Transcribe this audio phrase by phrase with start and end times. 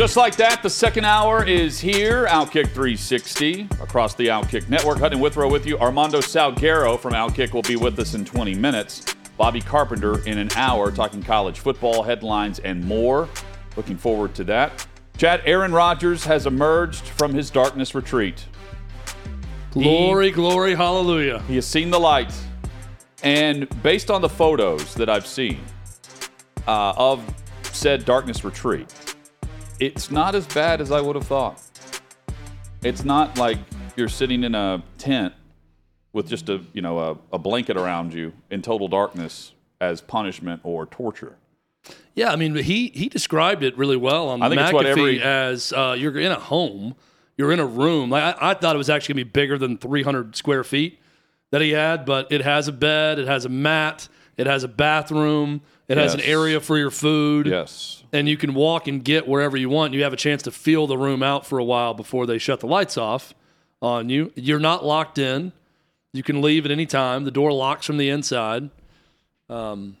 [0.00, 2.24] Just like that, the second hour is here.
[2.28, 4.96] Outkick 360 across the Outkick Network.
[4.96, 5.78] Hutton Withrow with you.
[5.78, 9.14] Armando Salguero from Outkick will be with us in 20 minutes.
[9.36, 13.28] Bobby Carpenter in an hour talking college football headlines and more.
[13.76, 14.86] Looking forward to that.
[15.18, 18.46] Chad, Aaron Rodgers has emerged from his darkness retreat.
[19.70, 21.42] Glory, glory, hallelujah.
[21.42, 22.32] He has seen the light.
[23.22, 25.60] And based on the photos that I've seen
[26.66, 27.22] uh, of
[27.64, 29.09] said darkness retreat,
[29.80, 31.60] it's not as bad as I would have thought.
[32.82, 33.58] It's not like
[33.96, 35.34] you're sitting in a tent
[36.12, 40.60] with just a you know a, a blanket around you in total darkness as punishment
[40.64, 41.36] or torture.
[42.14, 45.22] Yeah, I mean, he he described it really well on I think it's McAfee every-
[45.22, 46.94] as uh, you're in a home,
[47.36, 48.10] you're in a room.
[48.10, 50.98] Like I, I thought it was actually gonna be bigger than 300 square feet
[51.50, 54.68] that he had, but it has a bed, it has a mat, it has a
[54.68, 57.46] bathroom, it has an area for your food.
[57.46, 58.02] Yes.
[58.12, 59.92] and you can walk and get wherever you want.
[59.94, 62.60] You have a chance to feel the room out for a while before they shut
[62.60, 63.34] the lights off
[63.82, 64.32] on you.
[64.34, 65.52] You're not locked in.
[66.12, 67.24] You can leave at any time.
[67.24, 68.70] The door locks from the inside.
[69.48, 69.96] Um,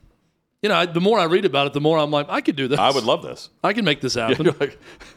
[0.62, 2.56] you know, I, the more I read about it, the more I'm like, I could
[2.56, 2.78] do this.
[2.78, 3.48] I would love this.
[3.64, 4.44] I can make this happen.
[4.46, 4.78] You're like,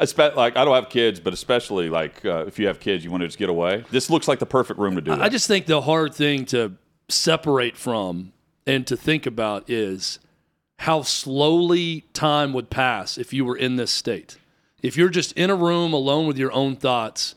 [0.00, 3.10] espe- like I don't have kids, but especially like uh, if you have kids, you
[3.10, 3.84] want to just get away.
[3.90, 5.20] This looks like the perfect room to do that.
[5.22, 6.72] I just think the hard thing to
[7.08, 8.32] separate from
[8.66, 10.18] and to think about is
[10.80, 14.36] how slowly time would pass if you were in this state.
[14.82, 17.34] If you're just in a room alone with your own thoughts,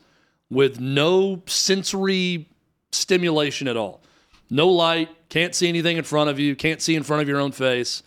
[0.50, 2.48] with no sensory
[2.92, 4.02] stimulation at all,
[4.50, 7.40] no light, can't see anything in front of you, can't see in front of your
[7.40, 8.02] own face,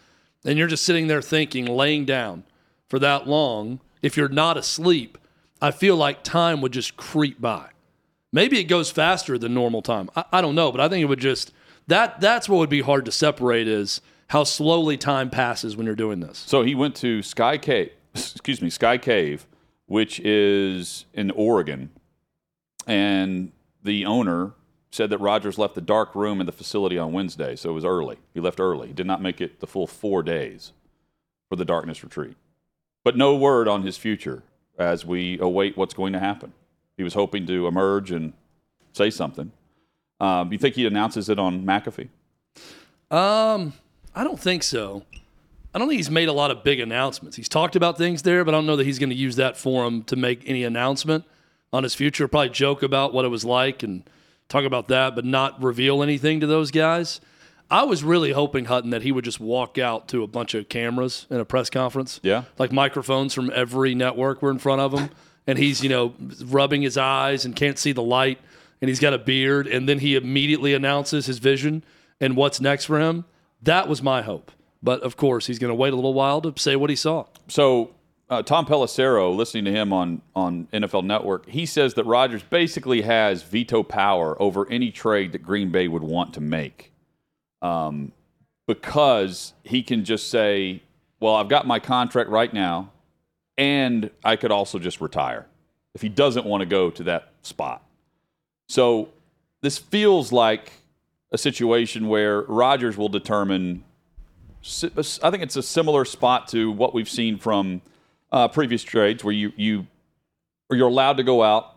[0.45, 2.43] and you're just sitting there thinking, laying down
[2.89, 5.17] for that long, if you're not asleep,
[5.61, 7.69] I feel like time would just creep by.
[8.33, 10.09] Maybe it goes faster than normal time.
[10.15, 11.53] I, I don't know, but I think it would just
[11.87, 15.95] that that's what would be hard to separate is how slowly time passes when you're
[15.95, 16.39] doing this.
[16.39, 19.45] So he went to Sky Cave, excuse me, Sky Cave,
[19.85, 21.89] which is in Oregon,
[22.87, 23.51] and
[23.83, 24.53] the owner
[24.91, 27.85] said that Rodgers left the dark room in the facility on Wednesday, so it was
[27.85, 28.17] early.
[28.33, 28.87] He left early.
[28.87, 30.71] He did not make it the full four days
[31.49, 32.35] for the darkness retreat,
[33.03, 34.43] but no word on his future
[34.77, 36.53] as we await what's going to happen.
[36.95, 38.33] He was hoping to emerge and
[38.93, 39.51] say something.
[40.23, 42.07] Um, you think he announces it on McAfee?
[43.11, 43.73] Um,
[44.15, 45.03] I don't think so.
[45.73, 47.35] I don't think he's made a lot of big announcements.
[47.35, 49.57] He's talked about things there, but I don't know that he's going to use that
[49.57, 51.25] forum to make any announcement
[51.71, 52.27] on his future.
[52.27, 54.03] Probably joke about what it was like and
[54.49, 57.19] talk about that, but not reveal anything to those guys.
[57.71, 60.69] I was really hoping Hutton that he would just walk out to a bunch of
[60.69, 62.19] cameras in a press conference.
[62.21, 62.43] Yeah.
[62.59, 65.09] like microphones from every network were in front of him,
[65.47, 66.13] and he's you know
[66.45, 68.37] rubbing his eyes and can't see the light,
[68.83, 71.85] and he's got a beard, and then he immediately announces his vision
[72.19, 73.23] and what's next for him.
[73.61, 74.51] That was my hope,
[74.81, 77.23] but of course he's going to wait a little while to say what he saw.
[77.47, 77.91] So
[78.29, 83.03] uh, Tom Pelissero, listening to him on on NFL Network, he says that Rodgers basically
[83.03, 86.91] has veto power over any trade that Green Bay would want to make,
[87.61, 88.11] um,
[88.67, 90.83] because he can just say,
[91.21, 92.91] "Well, I've got my contract right now,
[93.57, 95.47] and I could also just retire
[95.95, 97.81] if he doesn't want to go to that spot."
[98.73, 99.09] So
[99.61, 100.71] this feels like
[101.31, 103.83] a situation where Rodgers will determine
[104.81, 107.83] I think it's a similar spot to what we've seen from
[108.31, 109.85] uh, previous trades, where you you
[110.71, 111.75] or you're allowed to go out,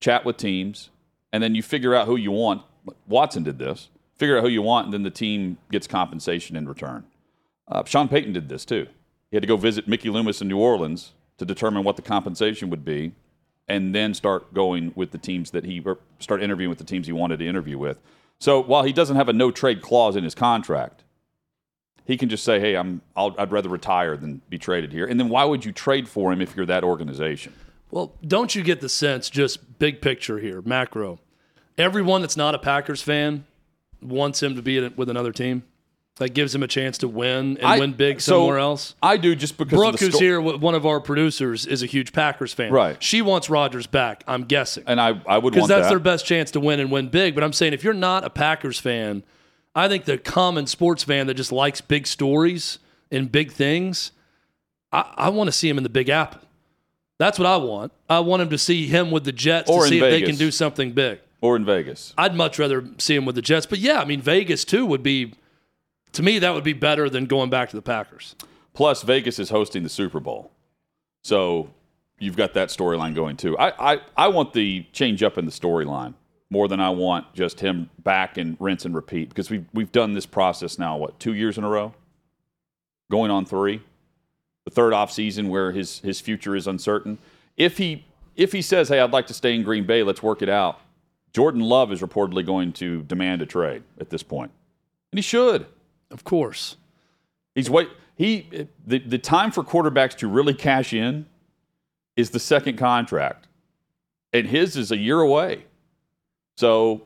[0.00, 0.90] chat with teams,
[1.32, 2.62] and then you figure out who you want.
[3.08, 3.88] Watson did this.
[4.14, 7.02] Figure out who you want, and then the team gets compensation in return.
[7.66, 8.86] Uh, Sean Payton did this too.
[9.32, 12.70] He had to go visit Mickey Loomis in New Orleans to determine what the compensation
[12.70, 13.10] would be,
[13.68, 17.06] and then start going with the teams that he or start interviewing with the teams
[17.06, 18.00] he wanted to interview with.
[18.38, 21.02] So while he doesn't have a no trade clause in his contract,
[22.04, 25.18] he can just say, "Hey, I'm I'll, I'd rather retire than be traded here." And
[25.18, 27.52] then why would you trade for him if you're that organization?
[27.90, 31.18] Well, don't you get the sense, just big picture here, macro?
[31.78, 33.46] Everyone that's not a Packers fan
[34.02, 35.62] wants him to be with another team.
[36.18, 38.94] That gives him a chance to win and I- win big so somewhere else.
[39.02, 42.54] I do just because Brooke, who's here, one of our producers, is a huge Packers
[42.54, 42.72] fan.
[42.72, 43.02] Right.
[43.02, 44.84] She wants Rodgers back, I'm guessing.
[44.86, 45.90] and I I would Because that's that.
[45.90, 47.34] their best chance to win and win big.
[47.34, 49.24] But I'm saying if you're not a Packers fan,
[49.74, 52.78] I think the common sports fan that just likes big stories
[53.10, 54.12] and big things,
[54.90, 56.40] I, I want to see him in the Big Apple.
[57.18, 57.92] That's what I want.
[58.08, 60.36] I want him to see him with the Jets Or to see if they can
[60.36, 61.18] do something big.
[61.42, 62.14] Or in Vegas.
[62.16, 63.66] I'd much rather see him with the Jets.
[63.66, 65.34] But yeah, I mean, Vegas too would be,
[66.16, 68.36] to me, that would be better than going back to the Packers.
[68.72, 70.50] Plus, Vegas is hosting the Super Bowl.
[71.22, 71.68] So
[72.18, 73.56] you've got that storyline going too.
[73.58, 76.14] I, I, I want the change up in the storyline
[76.48, 80.14] more than I want just him back and rinse and repeat because we've, we've done
[80.14, 81.92] this process now, what, two years in a row?
[83.10, 83.82] Going on three?
[84.64, 87.18] The third off season where his, his future is uncertain.
[87.58, 90.40] If he, if he says, hey, I'd like to stay in Green Bay, let's work
[90.40, 90.80] it out,
[91.34, 94.50] Jordan Love is reportedly going to demand a trade at this point.
[95.12, 95.66] And he should.
[96.10, 96.76] Of course.
[97.54, 97.88] He's wait.
[98.16, 101.26] He the the time for quarterbacks to really cash in
[102.16, 103.46] is the second contract,
[104.32, 105.64] and his is a year away.
[106.56, 107.02] So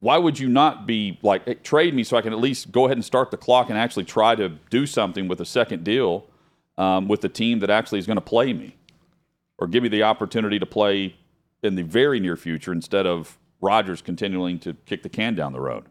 [0.00, 2.84] why would you not be like hey, trade me so I can at least go
[2.86, 6.26] ahead and start the clock and actually try to do something with a second deal
[6.78, 8.76] um, with the team that actually is going to play me,
[9.58, 11.16] or give me the opportunity to play
[11.62, 15.60] in the very near future instead of Rodgers continuing to kick the can down the
[15.60, 15.86] road.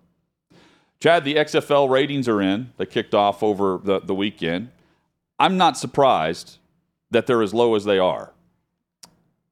[1.05, 2.73] Chad, the XFL ratings are in.
[2.77, 4.71] They kicked off over the, the weekend.
[5.37, 6.57] I'm not surprised
[7.11, 8.33] that they're as low as they are.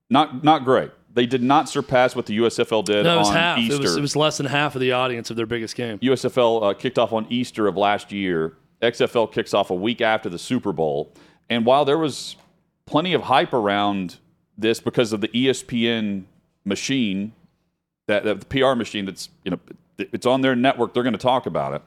[0.09, 0.89] Not not great.
[1.13, 3.59] They did not surpass what the USFL did No, it was on half.
[3.59, 3.75] Easter.
[3.75, 5.99] It was, it was less than half of the audience of their biggest game.
[5.99, 8.57] USFL uh, kicked off on Easter of last year.
[8.81, 11.13] XFL kicks off a week after the Super Bowl.
[11.51, 12.35] And while there was
[12.87, 14.17] plenty of hype around
[14.57, 16.23] this because of the ESPN
[16.65, 17.33] machine,
[18.07, 19.59] that, that the PR machine that's you know
[19.97, 21.81] it's on their network, they're going to talk about it.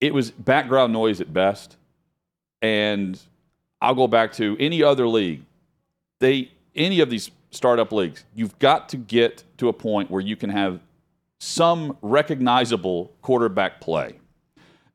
[0.00, 1.76] It was background noise at best.
[2.62, 3.20] And
[3.80, 5.42] I'll go back to any other league.
[6.18, 10.36] They any of these startup leagues, you've got to get to a point where you
[10.36, 10.80] can have
[11.38, 14.18] some recognizable quarterback play.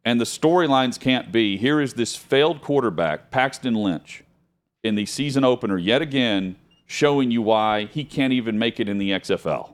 [0.05, 4.23] And the storylines can't be here is this failed quarterback, Paxton Lynch,
[4.83, 8.97] in the season opener yet again, showing you why he can't even make it in
[8.97, 9.72] the XFL.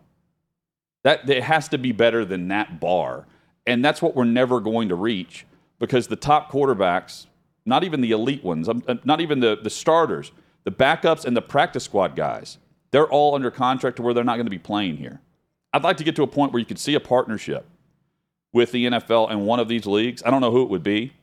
[1.03, 3.25] That it has to be better than that bar.
[3.65, 5.45] And that's what we're never going to reach
[5.79, 7.27] because the top quarterbacks,
[7.65, 10.31] not even the elite ones, um, uh, not even the, the starters,
[10.63, 12.57] the backups and the practice squad guys,
[12.91, 15.21] they're all under contract to where they're not going to be playing here.
[15.71, 17.65] I'd like to get to a point where you could see a partnership
[18.51, 20.23] with the NFL and one of these leagues.
[20.25, 21.13] I don't know who it would be,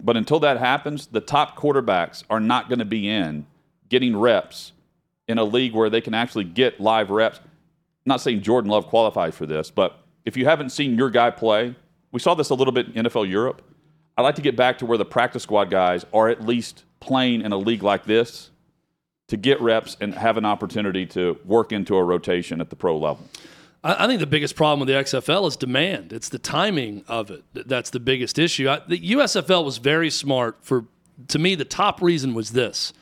[0.00, 3.46] but until that happens, the top quarterbacks are not going to be in
[3.88, 4.72] getting reps
[5.26, 7.40] in a league where they can actually get live reps.
[8.06, 11.30] I'm not saying Jordan Love qualifies for this, but if you haven't seen your guy
[11.30, 11.74] play,
[12.12, 13.62] we saw this a little bit in NFL Europe.
[14.16, 17.42] I'd like to get back to where the practice squad guys are at least playing
[17.42, 18.50] in a league like this
[19.28, 22.98] to get reps and have an opportunity to work into a rotation at the pro
[22.98, 23.26] level.
[23.82, 26.12] I, think the biggest problem with the XFL is demand.
[26.12, 28.68] It's the timing of it that's the biggest issue.
[28.68, 30.84] I, the USFL was very smart for.
[31.28, 32.92] To me, the top reason was this: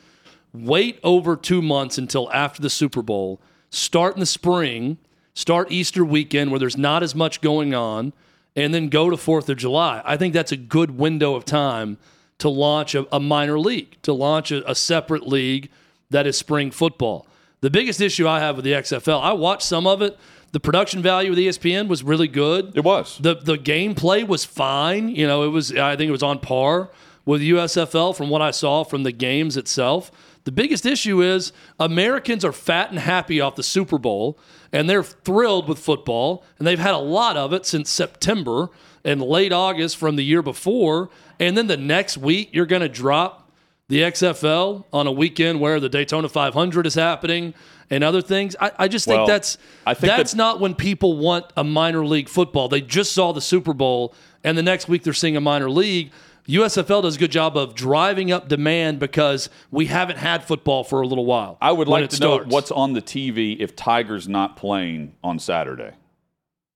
[0.53, 3.41] wait over two months until after the Super Bowl.
[3.69, 4.97] Start in the spring.
[5.33, 8.13] Start Easter weekend where there's not as much going on,
[8.55, 10.01] and then go to Fourth of July.
[10.03, 11.97] I think that's a good window of time
[12.39, 15.69] to launch a, a minor league, to launch a, a separate league
[16.09, 17.27] that is spring football.
[17.61, 20.17] The biggest issue I have with the XFL, I watched some of it.
[20.51, 22.71] The production value of the ESPN was really good.
[22.75, 23.19] It was.
[23.19, 25.09] The the gameplay was fine.
[25.09, 26.89] You know, it was I think it was on par
[27.25, 30.11] with USFL from what I saw from the games itself.
[30.45, 34.39] The biggest issue is Americans are fat and happy off the Super Bowl
[34.71, 38.69] and they're thrilled with football and they've had a lot of it since September
[39.03, 42.89] and late August from the year before and then the next week you're going to
[42.89, 43.51] drop
[43.89, 47.53] the XFL on a weekend where the Daytona 500 is happening
[47.89, 48.55] and other things.
[48.59, 49.57] I, I just think Well, that's
[49.95, 52.69] think that's that- not when people want a minor league football.
[52.69, 56.11] They just saw the Super Bowl, and the next week they're seeing a minor league.
[56.49, 61.01] USFL does a good job of driving up demand because we haven't had football for
[61.01, 61.57] a little while.
[61.61, 65.91] I would like to know what's on the TV if Tiger's not playing on Saturday.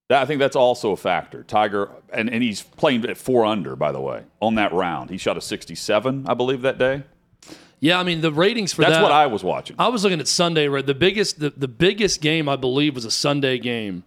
[0.10, 1.44] That, I think that's also a factor.
[1.44, 5.10] Tiger, and, and he's playing at four under, by the way, on that round.
[5.10, 7.04] He shot a 67, I believe, that day.
[7.80, 9.04] Yeah, I mean the ratings for That's that.
[9.04, 9.76] what I was watching.
[9.78, 10.70] I was looking at Sunday.
[10.70, 14.04] Right, the biggest the, the biggest game I believe was a Sunday game.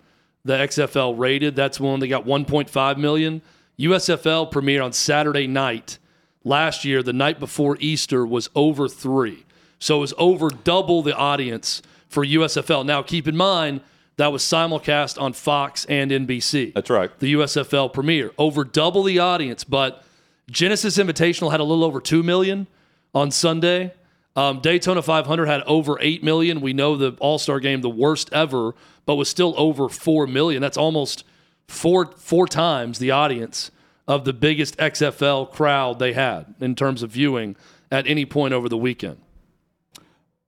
[0.46, 1.56] The XFL rated.
[1.56, 3.42] That's one they got 1.5 million.
[3.78, 5.98] USFL premiered on Saturday night
[6.44, 7.02] last year.
[7.02, 9.44] The night before Easter was over three,
[9.78, 12.86] so it was over double the audience for USFL.
[12.86, 13.80] Now keep in mind
[14.16, 16.72] that was simulcast on Fox and NBC.
[16.72, 17.16] That's right.
[17.18, 18.32] the USFL premiere.
[18.38, 20.02] Over double the audience, but
[20.50, 22.66] Genesis Invitational had a little over 2 million
[23.14, 23.92] on Sunday.
[24.34, 26.60] Um, Daytona 500 had over 8 million.
[26.60, 30.62] We know the All Star game, the worst ever, but was still over 4 million.
[30.62, 31.24] That's almost
[31.68, 33.70] four, four times the audience
[34.08, 37.56] of the biggest XFL crowd they had in terms of viewing
[37.90, 39.18] at any point over the weekend.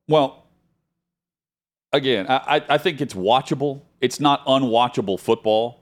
[0.07, 0.45] Well,
[1.93, 3.83] again, I, I think it's watchable.
[4.01, 5.81] It's not unwatchable football,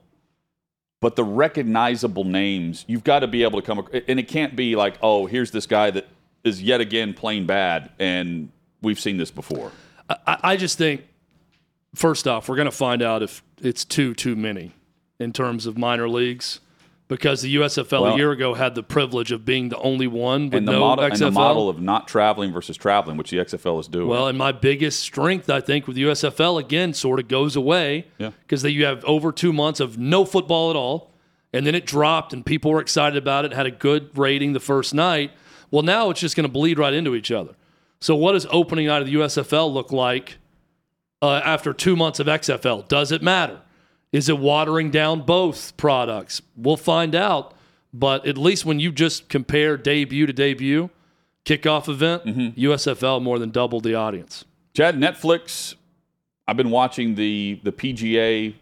[1.01, 4.75] but the recognizable names, you've got to be able to come, and it can't be
[4.75, 6.07] like, oh, here's this guy that
[6.45, 8.51] is yet again playing bad, and
[8.81, 9.71] we've seen this before.
[10.09, 11.03] I, I just think,
[11.95, 14.73] first off, we're going to find out if it's too, too many
[15.19, 16.61] in terms of minor leagues
[17.09, 20.47] because the USFL Well- a year ago had the privilege of being the only one
[20.47, 21.13] with And the, no model, XFL.
[21.13, 24.09] and the model of not traveling versus traveling, which the XFL is doing.
[24.09, 28.07] Well, and my biggest strength, I think, with the USFL again, sort of goes away
[28.19, 28.31] Yeah.
[28.47, 31.13] because you have over two months of no football at all,
[31.53, 34.61] and then it dropped, and people were excited about it, had a good rating the
[34.61, 35.31] first night.
[35.71, 37.53] Well, now it's just going to bleed right into each other.
[38.01, 40.39] So, what does opening night of the USFL look like
[41.23, 42.87] uh, after two months of XFL?
[42.89, 43.61] Does it matter?
[44.13, 46.41] Is it watering down both products?
[46.57, 47.53] We'll find out.
[47.93, 50.91] But at least when you just compare debut to debut,
[51.45, 52.61] kickoff event, Mm-hmm.
[52.61, 54.45] USFL more than doubled the audience.
[54.75, 55.75] Chad, Netflix.
[56.47, 58.55] I've been watching the the PGA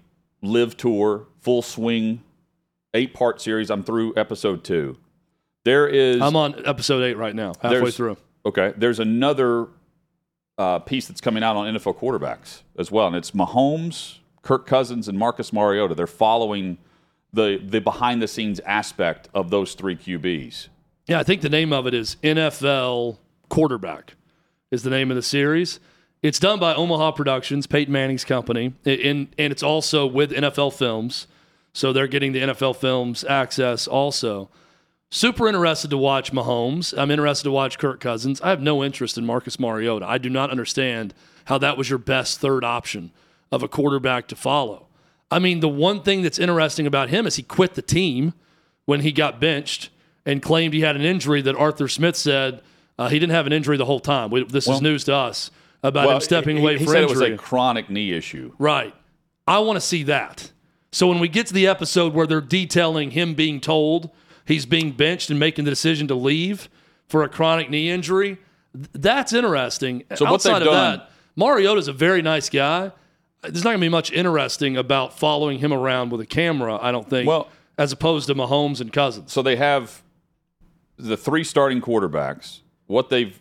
[0.43, 2.23] Live Tour full swing,
[2.95, 3.71] eight part series.
[3.71, 4.97] I'm through episode two.
[5.65, 8.17] There is I'm on episode eight right now, halfway through.
[8.47, 8.73] okay.
[8.77, 9.67] There's another
[10.59, 15.09] uh, piece that's coming out on NFL quarterbacks as well, and it's Mahomes, Kirk Cousins,
[15.09, 15.95] and Marcus Mariota.
[15.95, 16.79] They're following
[17.33, 20.69] the the behind the scenes aspect of those three QBs.
[21.07, 24.15] Yeah, I think the name of it is NFL Quarterback,
[24.71, 25.81] is the name of the series.
[26.23, 31.27] It's done by Omaha Productions, Peyton Manning's company, and, and it's also with NFL Films.
[31.75, 34.49] So they're getting the NFL Films access also.
[35.11, 36.97] Super interested to watch Mahomes.
[36.97, 38.41] I'm interested to watch Kirk Cousins.
[38.41, 40.07] I have no interest in Marcus Mariota.
[40.07, 41.13] I do not understand
[41.45, 43.11] how that was your best third option
[43.55, 44.87] of a quarterback to follow.
[45.31, 48.35] I mean, the one thing that's interesting about him is he quit the team
[48.85, 49.91] when he got benched
[50.27, 52.61] and claimed he had an injury that Arthur Smith said
[52.99, 54.31] uh, he didn't have an injury the whole time.
[54.31, 55.51] We, this is news to us
[55.83, 57.27] about him stepping he- away he for said injury.
[57.29, 58.53] it was a chronic knee issue.
[58.59, 58.95] Right.
[59.47, 60.51] I want to see that.
[60.93, 64.11] So when we get to the episode where they're detailing him being told
[64.47, 66.69] he's being benched and making the decision to leave
[67.09, 68.39] for a chronic knee injury,
[68.75, 70.05] th- that's interesting.
[70.15, 72.93] So what Outside they've of done- that, Mariota's a very nice guy.
[73.45, 76.93] There's not going to be much interesting about following him around with a camera, I
[76.93, 77.49] don't think, Well-
[77.79, 79.33] as opposed to Mahomes and Cousins.
[79.33, 80.03] so they have
[80.97, 82.61] the three starting quarterbacks.
[82.87, 83.39] What they've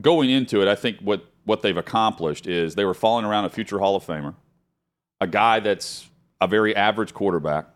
[0.00, 3.48] going into it, I think what what they've accomplished is they were following around a
[3.50, 4.34] future Hall of Famer,
[5.20, 6.08] a guy that's
[6.40, 7.66] a very average quarterback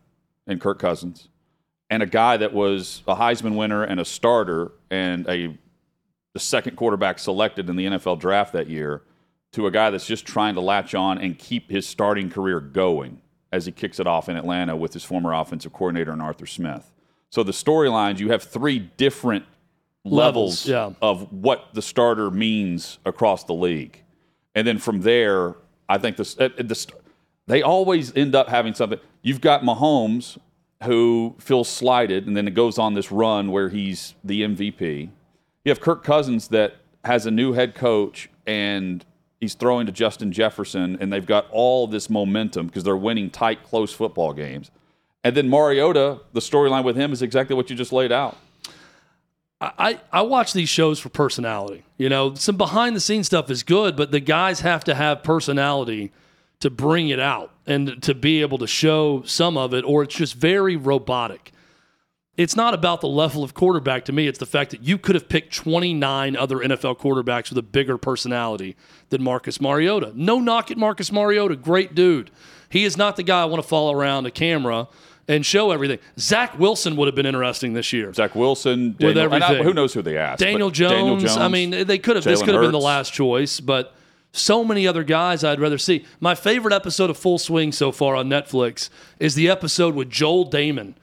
[0.49, 1.29] in Kirk Cousins,
[1.89, 5.57] and a guy that was a Heisman winner and a starter and a
[6.35, 9.03] the second quarterback selected in the NFL draft that year
[9.53, 13.21] to a guy that's just trying to latch on and keep his starting career going
[13.53, 16.93] as he kicks it off in Atlanta with his former offensive coordinator and Arthur Smith.
[17.31, 19.45] So the storylines, you have three different
[20.05, 21.07] levels, Levels, yeah.
[21.07, 24.03] of what the starter means across the league.
[24.55, 25.57] And then from there,
[25.89, 26.87] I think this, uh, this
[27.47, 28.99] they always end up having something.
[29.23, 30.39] You've got Mahomes
[30.85, 35.11] who feels slighted, and then it goes on this run where he's the MVP.
[35.65, 39.05] You have Kirk Cousins that has a new head coach and
[39.41, 43.65] he's throwing to Justin Jefferson, and they've got all this momentum because they're winning tight,
[43.65, 44.71] close football games.
[45.25, 48.37] And then Mariota, the storyline with him is exactly what you just laid out.
[49.63, 51.85] I, I watch these shows for personality.
[51.99, 55.23] You know, some behind the scenes stuff is good, but the guys have to have
[55.23, 56.13] personality
[56.61, 60.15] to bring it out and to be able to show some of it, or it's
[60.15, 61.53] just very robotic.
[62.37, 64.27] It's not about the level of quarterback to me.
[64.27, 67.99] It's the fact that you could have picked 29 other NFL quarterbacks with a bigger
[67.99, 68.77] personality
[69.11, 70.13] than Marcus Mariota.
[70.15, 71.57] No knock at Marcus Mariota.
[71.57, 72.31] Great dude.
[72.71, 74.89] He is not the guy I want to follow around a camera
[75.29, 75.99] and show everything.
[76.19, 78.13] Zach Wilson would have been interesting this year.
[78.15, 79.65] Zach Wilson, Daniel, I- everything.
[79.65, 80.39] who knows who they asked?
[80.41, 81.37] Daniel Jones, Daniel Jones.
[81.37, 82.25] I mean, they could have.
[82.25, 83.95] this could have been the last choice, but
[84.33, 86.05] so many other guys I'd rather see.
[86.21, 90.49] My favorite episode of Full Swing so far on Netflix is the episode with Joel
[90.49, 90.95] Dahmen,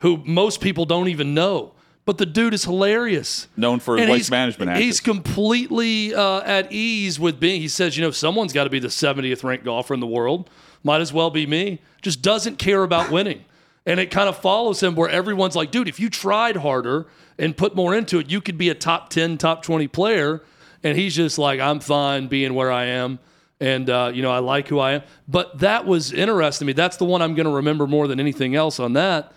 [0.00, 1.72] who most people don't even know,
[2.04, 3.48] but the dude is hilarious.
[3.56, 4.70] known for And waste management.
[4.70, 4.84] Actions.
[4.84, 7.60] he's completely uh, at ease with being.
[7.60, 10.48] He says, you know, someone's got to be the 70th ranked golfer in the world.
[10.84, 11.80] Might as well be me.
[12.02, 13.44] Just doesn't care about winning.
[13.86, 17.06] And it kind of follows him where everyone's like, dude, if you tried harder
[17.38, 20.42] and put more into it, you could be a top 10, top 20 player.
[20.82, 23.18] And he's just like, I'm fine being where I am.
[23.60, 25.02] And, uh, you know, I like who I am.
[25.26, 26.72] But that was interesting to me.
[26.72, 29.32] That's the one I'm going to remember more than anything else on that.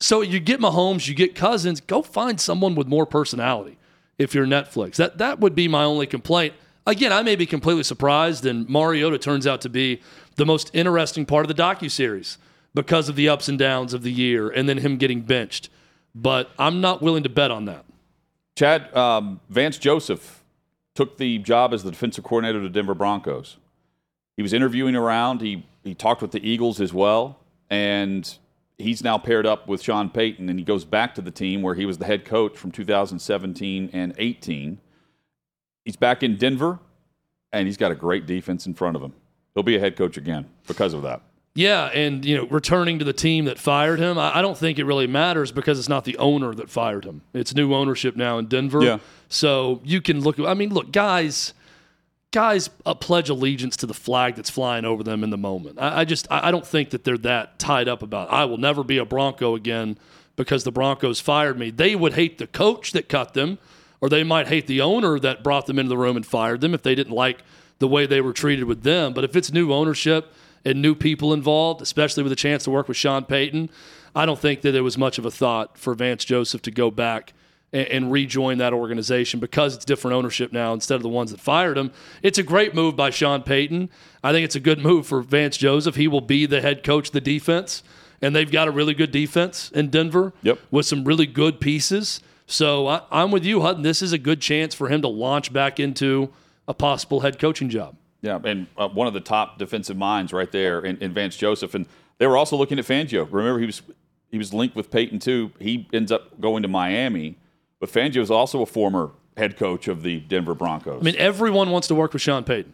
[0.00, 3.78] So you get Mahomes, you get Cousins, go find someone with more personality
[4.18, 4.96] if you're Netflix.
[4.96, 6.54] That that would be my only complaint.
[6.86, 10.00] Again, I may be completely surprised, and Mariota turns out to be
[10.36, 12.36] the most interesting part of the docuseries
[12.74, 15.70] because of the ups and downs of the year and then him getting benched.
[16.14, 17.84] but I'm not willing to bet on that.
[18.56, 20.42] Chad, um, Vance Joseph
[20.94, 23.58] took the job as the defensive coordinator the Denver Broncos.
[24.36, 25.40] He was interviewing around.
[25.42, 27.38] He he talked with the Eagles as well,
[27.70, 28.36] and
[28.78, 31.74] he's now paired up with Sean Payton, and he goes back to the team where
[31.74, 34.78] he was the head coach from 2017 and 18.
[35.84, 36.78] He's back in Denver,
[37.52, 39.12] and he's got a great defense in front of him.
[39.54, 41.22] He'll be a head coach again because of that.
[41.54, 44.78] Yeah, and you know, returning to the team that fired him, I, I don't think
[44.78, 47.22] it really matters because it's not the owner that fired him.
[47.32, 48.82] It's new ownership now in Denver.
[48.82, 48.98] Yeah.
[49.30, 50.38] So you can look.
[50.38, 51.54] I mean, look, guys,
[52.36, 55.78] guys uh, pledge allegiance to the flag that's flying over them in the moment.
[55.80, 58.30] I, I just, I, I don't think that they're that tied up about.
[58.30, 59.96] I will never be a Bronco again
[60.36, 61.70] because the Broncos fired me.
[61.70, 63.56] They would hate the coach that cut them,
[64.02, 66.74] or they might hate the owner that brought them into the room and fired them
[66.74, 67.38] if they didn't like
[67.78, 69.14] the way they were treated with them.
[69.14, 70.30] But if it's new ownership
[70.62, 73.70] and new people involved, especially with a chance to work with Sean Payton,
[74.14, 76.90] I don't think that it was much of a thought for Vance Joseph to go
[76.90, 77.32] back
[77.72, 81.40] and, and rejoin that organization because it's different ownership now instead of the ones that
[81.40, 81.90] fired him.
[82.22, 83.90] It's a great move by Sean Payton.
[84.22, 85.96] I think it's a good move for Vance Joseph.
[85.96, 87.82] He will be the head coach of the defense,
[88.22, 90.58] and they've got a really good defense in Denver Yep.
[90.70, 92.20] with some really good pieces.
[92.46, 93.82] So I, I'm with you, Hutton.
[93.82, 96.30] This is a good chance for him to launch back into
[96.68, 97.96] a possible head coaching job.
[98.22, 101.74] Yeah, and uh, one of the top defensive minds right there in, in Vance Joseph,
[101.74, 101.86] and
[102.18, 103.28] they were also looking at Fangio.
[103.30, 103.82] Remember, he was
[104.30, 105.52] he was linked with Payton too.
[105.60, 107.36] He ends up going to Miami,
[107.80, 111.00] but Fangio is also a former head coach of the Denver Broncos.
[111.00, 112.72] I mean, everyone wants to work with Sean Payton.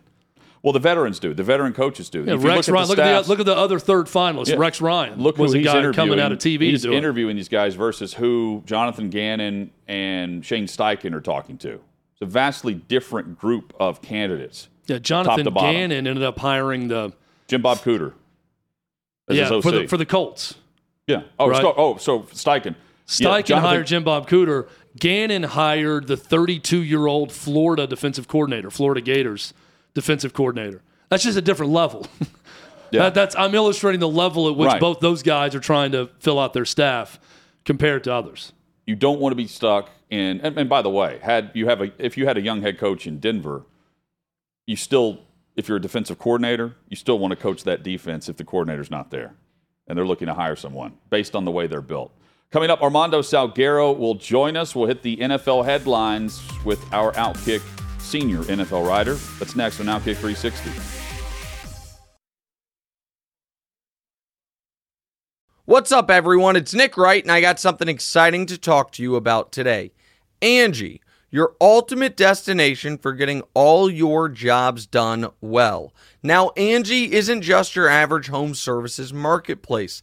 [0.62, 1.34] well, the veterans do.
[1.34, 2.22] The veteran coaches do.
[2.24, 2.82] Yeah, If you Rex look Ryan.
[2.84, 4.46] at Look the at the look at the other third finalist.
[4.48, 4.56] Yeah.
[4.56, 7.74] Rex Ryan Look was who a guy coming out of TV He's interviewing these guys
[7.74, 11.80] versus who Jonathan Gannon and Shane Steichen are talking to.
[12.12, 14.68] It's a vastly different group of candidates.
[14.86, 15.52] Yeah, Jonathan.
[15.52, 17.12] Gannon ended up hiring the
[17.48, 18.12] Jim Bob Cooter.
[19.28, 20.54] Yeah for the for the Colts.
[21.06, 21.22] yeah.
[21.38, 21.60] Oh, Right.
[21.62, 22.74] so, oh, so Steichen.
[23.18, 24.68] Yeah, Steichen Jonathan- hired Jim Bob Cooter.
[24.98, 29.54] Gannon hired the 32 year old Florida defensive coordinator, Florida Gators
[29.94, 30.82] defensive coordinator.
[31.08, 32.06] That's just a different level.
[32.94, 33.04] Yeah.
[33.04, 34.78] That- that's I'm illustrating the level at which Right.
[34.80, 37.18] both those guys are trying to fill out their staff
[37.64, 38.52] compared to others.
[38.84, 41.80] you don't want to be stuck in and, and by the way had you have
[41.80, 43.64] a if you had a young head coach in denver
[44.66, 45.20] you still
[45.56, 48.90] if you're a defensive coordinator you still want to coach that defense if the coordinator's
[48.90, 49.32] not there
[49.88, 52.12] and they're looking to hire someone based on the way they're built
[52.52, 57.62] coming up armando salguero will join us we'll hit the nfl headlines with our outkick
[57.98, 60.70] senior nfl writer that's next on outkick 360
[65.64, 66.56] What's up, everyone?
[66.56, 69.92] It's Nick Wright, and I got something exciting to talk to you about today.
[70.42, 75.94] Angie, your ultimate destination for getting all your jobs done well.
[76.20, 80.02] Now, Angie isn't just your average home services marketplace.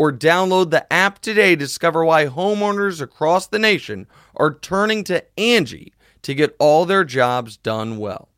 [0.00, 5.22] or download the app today to discover why homeowners across the nation are turning to
[5.38, 8.30] Angie to get all their jobs done well.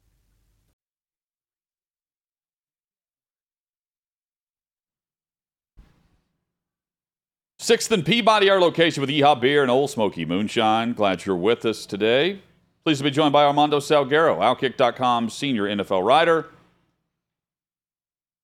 [7.61, 10.95] Sixth and Peabody, our location with Yeehaw Beer and Ole Smoky Moonshine.
[10.95, 12.43] Glad you're with us today.
[12.83, 16.49] Pleased to be joined by Armando Salguero, Outkick.com senior NFL writer.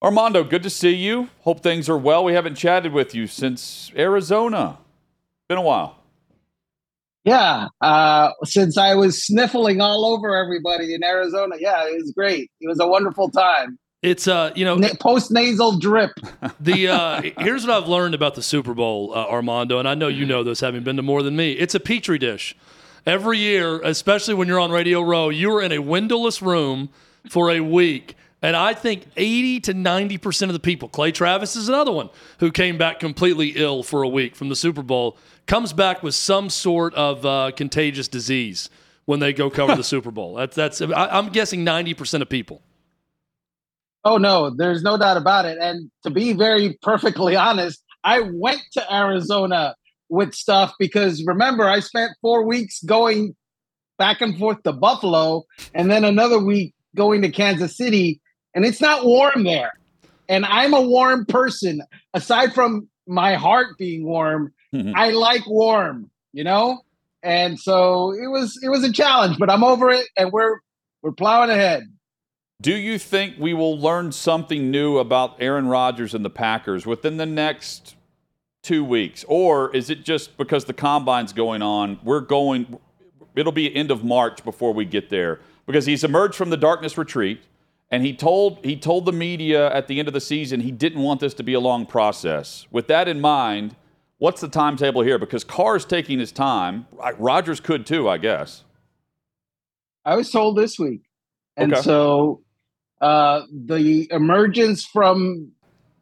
[0.02, 1.28] Armando, good to see you.
[1.40, 2.22] Hope things are well.
[2.22, 4.78] We haven't chatted with you since Arizona.
[5.48, 5.96] Been a while.
[7.24, 12.50] Yeah, uh, since I was sniffling all over everybody in Arizona, yeah, it was great.
[12.60, 13.78] It was a wonderful time.
[14.00, 16.12] It's uh, you know, Na- Post nasal drip.
[16.60, 20.06] the uh, here's what I've learned about the Super Bowl, uh, Armando, and I know
[20.06, 21.52] you know this, having been to more than me.
[21.52, 22.56] It's a petri dish.
[23.04, 26.90] Every year, especially when you're on Radio Row, you are in a windowless room
[27.28, 28.14] for a week.
[28.40, 32.52] And I think 80 to 90% of the people, Clay Travis is another one who
[32.52, 36.48] came back completely ill for a week from the Super Bowl, comes back with some
[36.48, 38.70] sort of uh, contagious disease
[39.06, 40.34] when they go cover the Super Bowl.
[40.34, 42.62] That's that's I, I'm guessing 90% of people.
[44.04, 45.58] Oh no, there's no doubt about it.
[45.60, 49.74] And to be very perfectly honest, I went to Arizona
[50.08, 53.34] with stuff because remember I spent 4 weeks going
[53.98, 55.42] back and forth to Buffalo
[55.74, 58.20] and then another week going to Kansas City
[58.58, 59.70] and it's not warm there.
[60.28, 61.80] And I'm a warm person
[62.12, 64.52] aside from my heart being warm.
[64.74, 64.96] Mm-hmm.
[64.96, 66.80] I like warm, you know?
[67.22, 70.58] And so it was it was a challenge, but I'm over it and we're
[71.02, 71.84] we're plowing ahead.
[72.60, 77.16] Do you think we will learn something new about Aaron Rodgers and the Packers within
[77.16, 77.94] the next
[78.64, 79.24] two weeks?
[79.28, 82.76] Or is it just because the combine's going on, we're going,
[83.36, 85.38] it'll be end of March before we get there?
[85.64, 87.40] Because he's emerged from the darkness retreat
[87.90, 91.02] and he told, he told the media at the end of the season he didn't
[91.02, 92.66] want this to be a long process.
[92.70, 93.76] With that in mind,
[94.18, 95.18] what's the timetable here?
[95.18, 96.86] Because Carr's taking his time.
[97.18, 98.64] Rodgers could too, I guess.
[100.04, 101.02] I was told this week.
[101.56, 101.82] And okay.
[101.82, 102.42] so
[103.00, 105.52] uh, the emergence from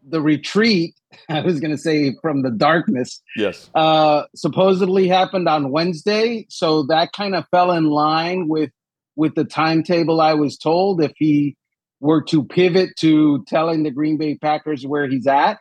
[0.07, 0.95] the retreat,
[1.29, 6.47] I was going to say from the darkness, yes, uh, supposedly happened on Wednesday.
[6.49, 8.71] So that kind of fell in line with
[9.15, 11.03] with the timetable I was told.
[11.03, 11.57] If he
[12.01, 15.59] were to pivot to telling the Green Bay Packers where he's at,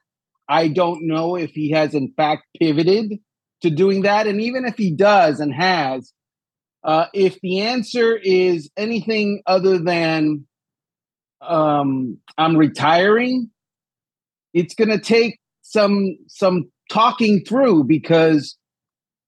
[0.47, 3.19] I don't know if he has in fact pivoted
[3.61, 4.27] to doing that.
[4.27, 6.11] And even if he does and has,
[6.83, 10.45] uh, if the answer is anything other than
[11.41, 13.49] um, I'm retiring,
[14.53, 18.55] it's going to take some some talking through because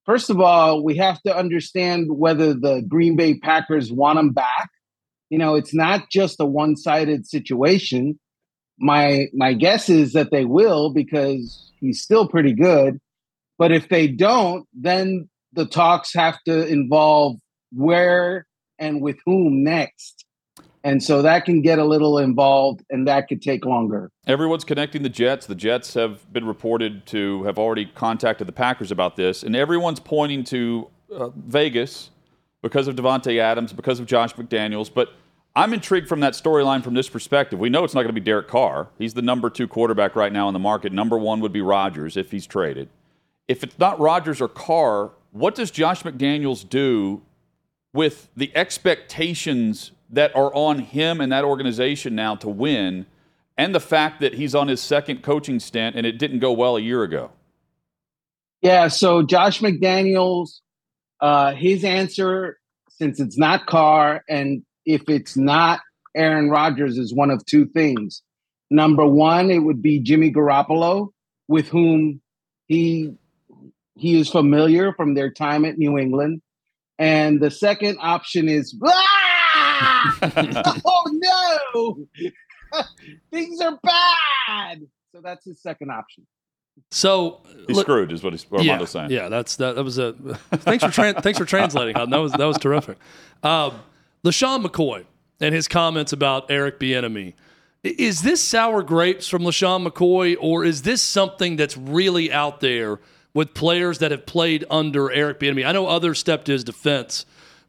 [0.06, 4.70] first of all, we have to understand whether the Green Bay Packers want him back.
[5.30, 8.18] You know, it's not just a one-sided situation.
[8.78, 12.98] My my guess is that they will because he's still pretty good.
[13.58, 17.36] But if they don't, then the talks have to involve
[17.72, 18.46] where
[18.78, 20.24] and with whom next.
[20.84, 24.10] And so that can get a little involved and that could take longer.
[24.26, 25.46] Everyone's connecting the Jets.
[25.46, 29.42] The Jets have been reported to have already contacted the Packers about this.
[29.42, 32.10] And everyone's pointing to uh, Vegas
[32.62, 34.92] because of Davante Adams, because of Josh McDaniels.
[34.92, 35.12] But
[35.54, 37.58] I'm intrigued from that storyline from this perspective.
[37.58, 38.88] We know it's not going to be Derek Carr.
[38.98, 40.92] He's the number two quarterback right now in the market.
[40.92, 42.88] Number one would be Rodgers if he's traded.
[43.48, 47.22] If it's not Rodgers or Carr, what does Josh McDaniels do
[47.92, 53.06] with the expectations that are on him and that organization now to win,
[53.56, 56.76] and the fact that he's on his second coaching stint and it didn't go well
[56.76, 57.30] a year ago?
[58.62, 60.60] Yeah, so Josh McDaniels,
[61.20, 62.58] uh, his answer,
[62.90, 65.80] since it's not Carr and if it's not
[66.16, 68.22] Aaron Rodgers, is one of two things.
[68.70, 71.08] Number one, it would be Jimmy Garoppolo,
[71.46, 72.20] with whom
[72.66, 73.12] he
[73.96, 76.40] he is familiar from their time at New England.
[76.98, 78.76] And the second option is
[80.84, 82.06] oh no,
[83.30, 84.80] things are bad.
[85.12, 86.26] So that's his second option.
[86.90, 89.10] So he's look, screwed, is what he's yeah, saying.
[89.10, 89.76] Yeah, that's that.
[89.76, 91.94] That was a thanks for tra- thanks for translating.
[91.94, 92.98] That was that was terrific.
[93.42, 93.80] Um,
[94.24, 95.04] LeSean McCoy
[95.40, 97.34] and his comments about Eric Bieniemy.
[97.84, 102.98] Is this sour grapes from LeSean McCoy, or is this something that's really out there
[103.34, 105.64] with players that have played under Eric Bieniemy?
[105.64, 107.24] I know others stepped to his defense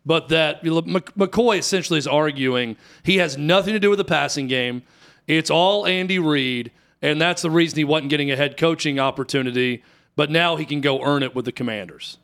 [0.06, 4.82] but that McCoy essentially is arguing he has nothing to do with the passing game.
[5.28, 9.84] It's all Andy Reid, and that's the reason he wasn't getting a head coaching opportunity.
[10.16, 12.18] But now he can go earn it with the Commanders.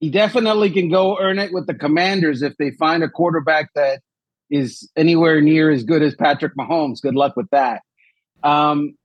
[0.00, 4.00] He definitely can go earn it with the Commanders if they find a quarterback that
[4.50, 7.00] is anywhere near as good as Patrick Mahomes.
[7.00, 7.82] Good luck with that.
[8.42, 8.96] Um,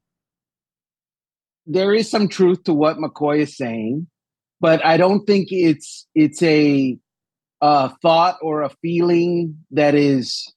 [1.66, 4.08] there is some truth to what McCoy is saying,
[4.60, 6.98] but I don't think it's it's a
[7.62, 10.54] a thought or a feeling that is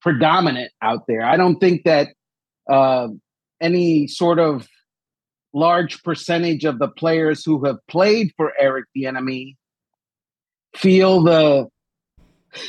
[0.00, 1.22] predominant out there.
[1.24, 2.08] I don't think that
[2.68, 3.08] uh,
[3.60, 4.66] any sort of
[5.54, 9.56] large percentage of the players who have played for Eric Bieniemy
[10.76, 11.66] feel the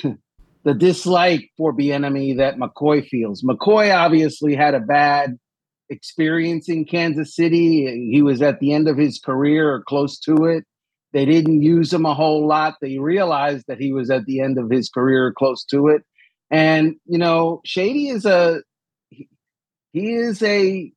[0.63, 3.43] the dislike for Bieniemy that McCoy feels.
[3.43, 5.37] McCoy obviously had a bad
[5.89, 8.09] experience in Kansas City.
[8.11, 10.65] He was at the end of his career or close to it.
[11.11, 12.75] They didn't use him a whole lot.
[12.81, 16.03] They realized that he was at the end of his career, close to it.
[16.51, 18.61] And you know, Shady is a
[19.91, 20.91] he is a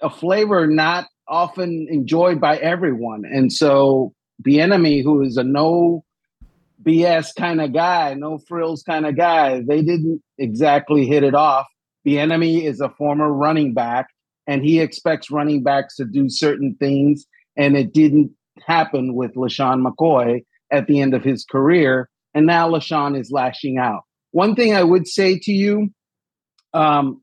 [0.00, 3.24] a flavor not often enjoyed by everyone.
[3.24, 4.12] And so
[4.46, 6.04] Bieniemy, who is a no
[6.82, 11.66] BS kind of guy, no frills kind of guy, they didn't exactly hit it off.
[12.06, 14.08] Bieniemy is a former running back,
[14.46, 17.24] and he expects running backs to do certain things,
[17.56, 18.30] and it didn't
[18.66, 22.08] happen with LeSean McCoy at the end of his career.
[22.36, 24.02] and now LeSean is lashing out.
[24.32, 25.90] One thing I would say to you,
[26.72, 27.22] um,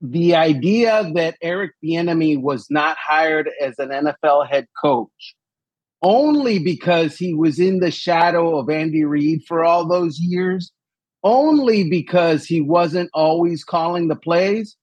[0.00, 5.34] the idea that Eric Bieniemy was not hired as an NFL head coach
[6.02, 10.72] only because he was in the shadow of Andy Reid for all those years,
[11.22, 14.76] only because he wasn't always calling the plays.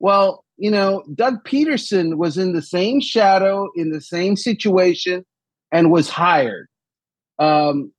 [0.00, 5.24] Well, you know, Doug Pederson was in the same shadow, in the same situation,
[5.70, 6.66] and was hired.
[7.38, 7.92] Um,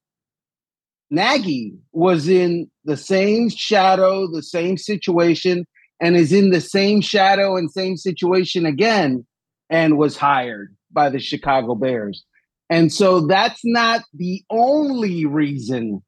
[1.09, 5.65] Nagy was in the same shadow, the same situation,
[5.99, 9.25] and is in the same shadow and same situation again,
[9.69, 12.23] and was hired by the Chicago Bears.
[12.69, 16.01] And so that's not the only reason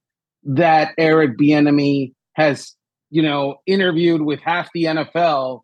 [0.43, 2.75] that Eric Bieniemy has,
[3.09, 5.61] you know, interviewed with half the NFL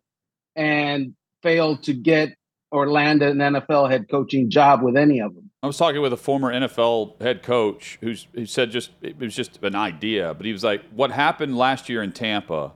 [0.54, 2.34] and failed to get
[2.72, 5.50] or land an NFL head coaching job with any of them.
[5.62, 9.34] I was talking with a former NFL head coach who's, who said just it was
[9.34, 12.72] just an idea, but he was like, what happened last year in Tampa,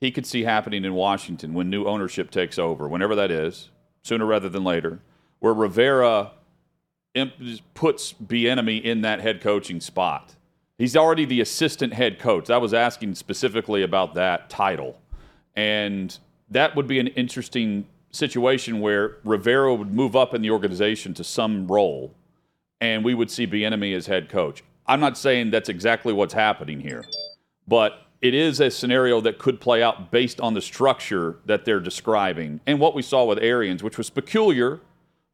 [0.00, 3.68] he could see happening in Washington when new ownership takes over, whenever that is,
[4.02, 5.00] sooner rather than later,
[5.40, 6.32] where Rivera
[7.74, 10.36] puts Bieniemy in that head coaching spot.
[10.78, 12.48] He's already the assistant head coach.
[12.48, 14.98] I was asking specifically about that title,
[15.54, 16.16] and
[16.48, 21.24] that would be an interesting situation where Rivera would move up in the organization to
[21.24, 22.14] some role,
[22.80, 24.64] and we would see Bieniemy as head coach.
[24.86, 27.04] I'm not saying that's exactly what's happening here,
[27.68, 31.80] but it is a scenario that could play out based on the structure that they're
[31.80, 34.80] describing and what we saw with Arians, which was peculiar,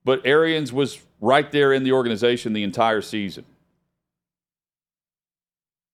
[0.04, 3.44] but Arians was right there in the organization the entire season.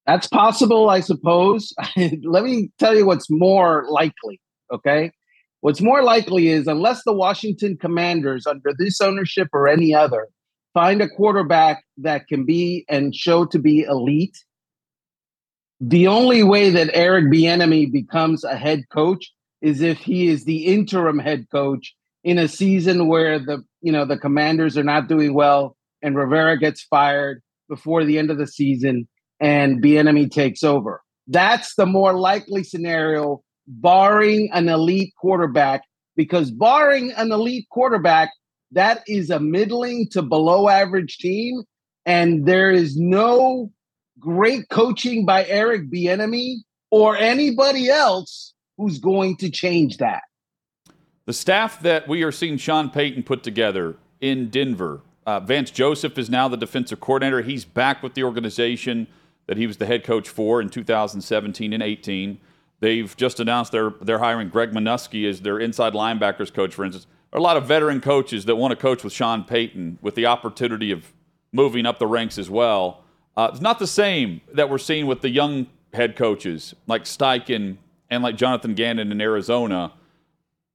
[0.07, 1.73] That's possible, I suppose.
[1.97, 4.41] Let me tell you what's more likely,
[4.73, 5.13] okay?
[5.61, 10.27] What's more likely is unless the Washington Commanders, under this ownership or any other,
[10.75, 14.37] find a quarterback that can be and show to be elite,
[15.85, 20.67] the only way that Eric Bieniemy becomes a head coach is if he is the
[20.67, 21.93] interim head coach
[22.23, 26.57] in a season where the you know the Commanders are not doing well and Rivera
[26.57, 29.09] gets fired before the end of the season
[29.41, 31.03] and Bieniemy takes over.
[31.27, 35.83] That's the more likely scenario barring an elite quarterback,
[36.15, 38.31] because barring an elite quarterback,
[38.71, 41.63] that is a middling to below average team.
[42.07, 43.73] And there is no
[44.19, 46.57] great coaching by Eric Bieniemy
[46.91, 50.23] or anybody else who's going to change that.
[51.25, 56.19] The staff that we are seeing Sean Payton put together in Denver, uh, Vance Joseph
[56.19, 57.43] is now the defensive coordinator.
[57.43, 59.07] He's back with the organization
[59.47, 62.39] that he was the head coach for in 2017 and 18.
[62.81, 67.07] They've just announced they're they're hiring Greg Manusky as their inside linebackers coach, for instance.
[67.31, 70.17] There are a lot of veteran coaches that want to coach with Sean Payton with
[70.17, 71.13] the opportunity of
[71.53, 73.02] moving up the ranks as well.
[73.37, 77.79] Uh, it's not the same that we're seeing with the young head coaches like Steichen
[78.11, 79.93] and like Jonathan Gannon in Arizona.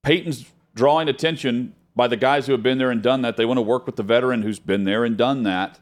[0.04, 3.38] Payton's drawing attention by the guys who have been there and done that.
[3.38, 5.80] They want to work with the veteran who's been there and done that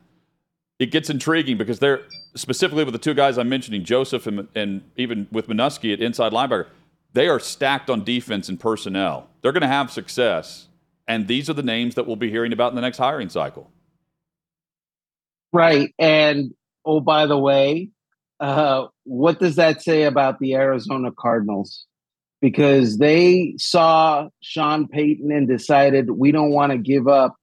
[0.80, 2.02] it gets intriguing because they're
[2.36, 6.34] specifically with the two guys I'm mentioning, Joseph and, and even with Manusky at inside
[6.34, 6.68] linebacker,
[7.14, 9.30] they are stacked on defense and personnel.
[9.42, 10.68] They're going to have success,
[11.08, 13.72] and these are the names that we'll be hearing about in the next hiring cycle.
[15.54, 16.54] Right, and
[16.86, 17.90] oh, by the way,
[18.40, 21.86] uh, what does that say about the Arizona Cardinals?
[22.42, 27.36] Because they saw Sean Payton and decided we don't want to give up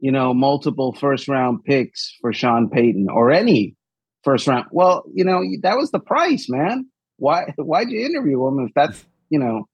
[0.00, 3.74] you know, multiple first round picks for Sean Payton or any
[4.22, 4.66] first round.
[4.70, 6.86] Well, you know, that was the price, man.
[7.16, 9.66] Why why'd you interview him if that's, you know,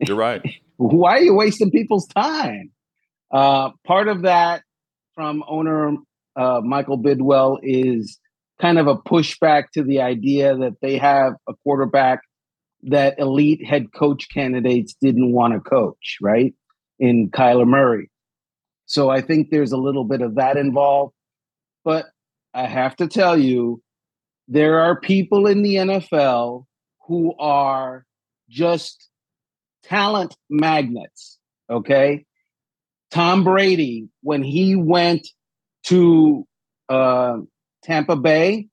[0.00, 0.42] You're right.
[0.76, 2.70] why are you wasting people's time?
[3.30, 4.62] Uh, part of that
[5.14, 5.96] from owner
[6.36, 8.18] uh, Michael Bidwill is
[8.62, 12.20] kind of a pushback to the idea that they have a quarterback
[12.84, 16.54] that elite head coach candidates didn't want to coach, right?
[17.00, 18.08] In Kyler Murray.
[18.86, 21.12] So I think there's a little bit of that involved.
[21.84, 22.06] But
[22.54, 23.82] I have to tell you,
[24.46, 26.64] there are people in the NFL
[27.06, 28.04] who are
[28.48, 29.08] just
[29.82, 31.38] talent magnets.
[31.68, 32.24] Okay.
[33.10, 35.26] Tom Brady, when he went
[35.86, 36.46] to
[36.88, 37.38] uh,
[37.82, 38.68] Tampa Bay,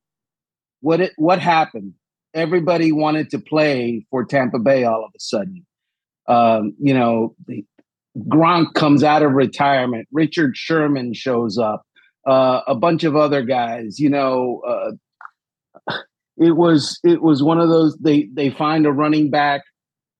[0.81, 1.93] what it what happened?
[2.33, 5.65] Everybody wanted to play for Tampa Bay all of a sudden.
[6.27, 7.35] Um, you know,
[8.17, 10.07] Gronk comes out of retirement.
[10.11, 11.83] Richard Sherman shows up.
[12.27, 13.99] Uh, a bunch of other guys.
[13.99, 14.91] You know, uh,
[16.37, 17.97] it was it was one of those.
[17.97, 19.63] They they find a running back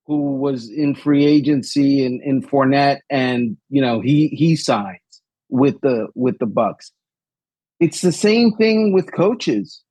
[0.07, 4.99] who was in free agency in in Fournette, and you know he he signs
[5.49, 6.91] with the with the Bucs.
[7.79, 9.83] It's the same thing with coaches.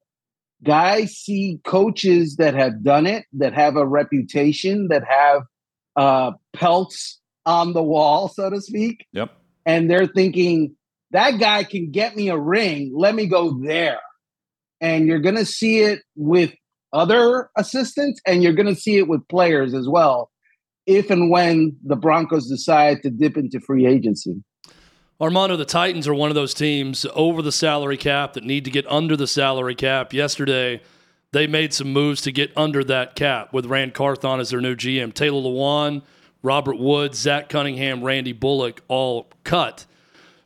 [0.65, 5.43] guys see coaches that have done it, that have a reputation, that have
[5.97, 9.07] uh, pelts on the wall, so to speak.
[9.13, 9.31] Yep.
[9.67, 10.75] And they're thinking,
[11.11, 12.93] that guy can get me a ring.
[12.95, 14.01] Let me go there.
[14.81, 16.53] And you're going to see it with
[16.93, 20.31] other assistants and you're going to see it with players as well,
[20.87, 24.35] if and when the Broncos decide to dip into free agency.
[25.21, 28.71] Armando, the Titans are one of those teams over the salary cap that need to
[28.71, 30.13] get under the salary cap.
[30.13, 30.81] Yesterday,
[31.33, 34.77] they made some moves to get under that cap with Ran Carthon as their new
[34.77, 35.13] GM.
[35.13, 36.03] Taylor Lewan,
[36.41, 39.87] Robert Woods, Zach Cunningham, Randy Bullock all cut.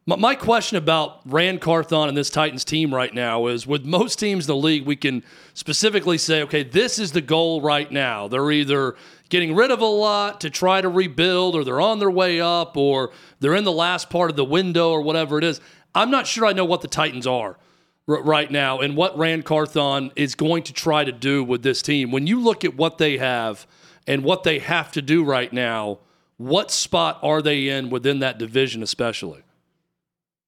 [0.06, 4.46] My question about Ran Carthon and this Titans team right now is with most teams
[4.46, 8.26] in the league, we can specifically say, okay, this is the goal right now.
[8.26, 8.96] They're either
[9.32, 12.76] getting rid of a lot to try to rebuild, or they're on their way up,
[12.76, 15.60] or they're in the last part of the window, or whatever it is.
[15.94, 17.58] I'm not sure I know what the Titans are
[18.06, 21.82] r- right now and what Ran Carthon is going to try to do with this
[21.82, 22.12] team.
[22.12, 23.66] When you look at what they have
[24.06, 25.98] and what they have to do right now,
[26.36, 29.42] what spot are they in within that division, especially?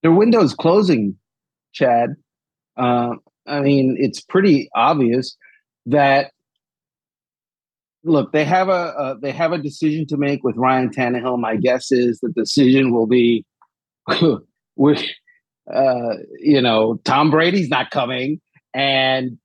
[0.04, 1.16] their window's closing,
[1.72, 2.10] Chad.
[2.76, 3.14] Uh,
[3.46, 5.34] I mean, it's pretty obvious
[5.86, 6.32] that
[8.04, 11.38] look they have a, they have a decision to make with Ryan Tannehill.
[11.38, 13.44] My guess is the decision will be,
[14.76, 15.02] with
[15.72, 18.40] uh, you know, Tom Brady's not coming,
[18.72, 19.38] and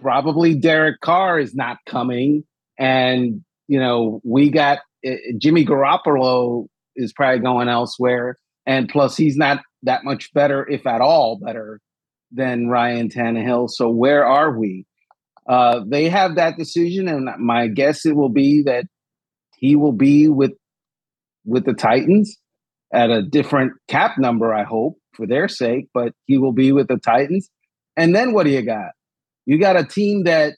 [0.00, 2.44] probably Derek Carr is not coming,
[2.78, 8.38] and you know, we got uh, Jimmy Garoppolo is probably going elsewhere.
[8.66, 11.80] And plus, he's not that much better, if at all better,
[12.30, 13.70] than Ryan Tannehill.
[13.70, 14.86] So where are we?
[15.50, 18.84] Uh, they have that decision, and my guess it will be that
[19.56, 20.52] he will be with
[21.44, 22.38] with the Titans
[22.92, 24.54] at a different cap number.
[24.54, 27.50] I hope for their sake, but he will be with the Titans.
[27.96, 28.92] And then what do you got?
[29.44, 30.54] You got a team that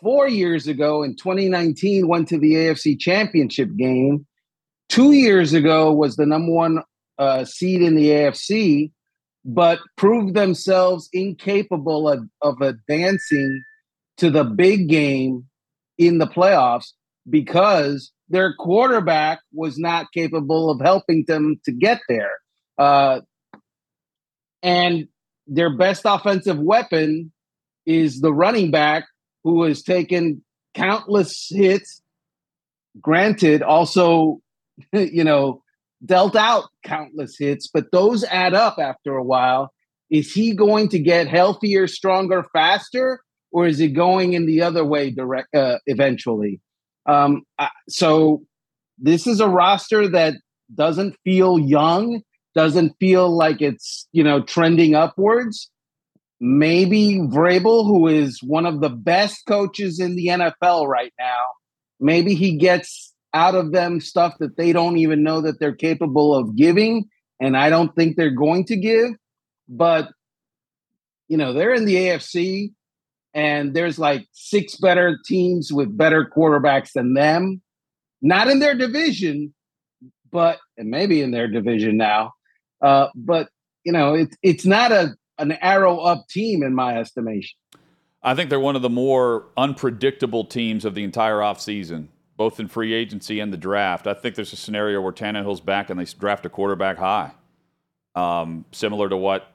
[0.00, 4.26] four years ago in 2019 went to the AFC Championship game.
[4.88, 6.82] Two years ago was the number one
[7.18, 8.90] uh, seed in the AFC,
[9.44, 13.62] but proved themselves incapable of, of advancing
[14.18, 15.44] to the big game
[15.98, 16.92] in the playoffs
[17.28, 22.32] because their quarterback was not capable of helping them to get there.
[22.78, 23.20] Uh,
[24.62, 25.08] and
[25.46, 27.32] their best offensive weapon
[27.86, 29.04] is the running back
[29.42, 30.42] who has taken
[30.74, 32.00] countless hits.
[33.00, 34.40] Granted, also,
[34.92, 35.62] you know,
[36.04, 39.72] dealt out countless hits, but those add up after a while.
[40.10, 43.20] Is he going to get healthier, stronger, faster,
[43.54, 46.60] or is it going in the other way direct uh, eventually?
[47.06, 47.44] Um,
[47.88, 48.42] so
[48.98, 50.34] this is a roster that
[50.74, 52.22] doesn't feel young,
[52.56, 55.70] doesn't feel like it's you know trending upwards.
[56.40, 61.44] Maybe Vrabel, who is one of the best coaches in the NFL right now,
[62.00, 66.34] maybe he gets out of them stuff that they don't even know that they're capable
[66.34, 67.04] of giving.
[67.40, 69.12] And I don't think they're going to give.
[69.68, 70.10] But,
[71.28, 72.72] you know, they're in the AFC
[73.34, 77.60] and there's like six better teams with better quarterbacks than them.
[78.22, 79.52] Not in their division,
[80.30, 82.32] but and maybe in their division now.
[82.80, 83.48] Uh, but
[83.84, 87.56] you know, it's it's not a an arrow up team in my estimation.
[88.22, 92.68] I think they're one of the more unpredictable teams of the entire offseason both in
[92.68, 94.06] free agency and the draft.
[94.06, 97.32] I think there's a scenario where Tannehill's back and they draft a quarterback high,
[98.14, 99.52] um, similar to what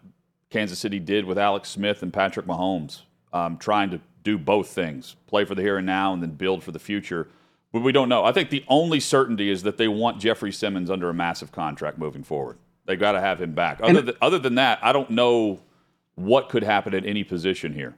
[0.50, 3.02] Kansas City did with Alex Smith and Patrick Mahomes,
[3.34, 6.64] um, trying to do both things play for the here and now and then build
[6.64, 7.28] for the future.
[7.72, 8.26] But we don't know.
[8.26, 11.98] I think the only certainty is that they want Jeffrey Simmons under a massive contract
[11.98, 12.58] moving forward.
[12.86, 13.80] They got to have him back.
[13.84, 15.60] Other than, other than that, I don't know
[16.16, 17.96] what could happen at any position here.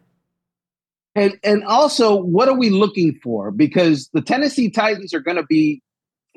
[1.16, 3.52] And and also, what are we looking for?
[3.52, 5.82] Because the Tennessee Titans are going to be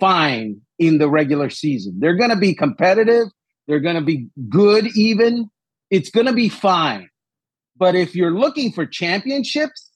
[0.00, 1.98] fine in the regular season.
[1.98, 3.28] They're going to be competitive.
[3.66, 4.88] They're going to be good.
[4.96, 5.48] Even
[5.90, 7.08] it's going to be fine.
[7.76, 9.90] But if you're looking for championships,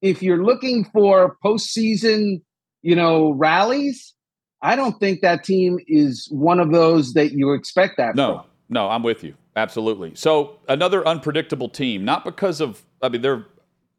[0.00, 2.42] if you're looking for postseason,
[2.82, 4.14] you know, rallies,
[4.60, 8.14] I don't think that team is one of those that you expect that.
[8.14, 8.46] No, from.
[8.68, 10.14] no, I'm with you absolutely.
[10.14, 13.46] So another unpredictable team, not because of I mean they're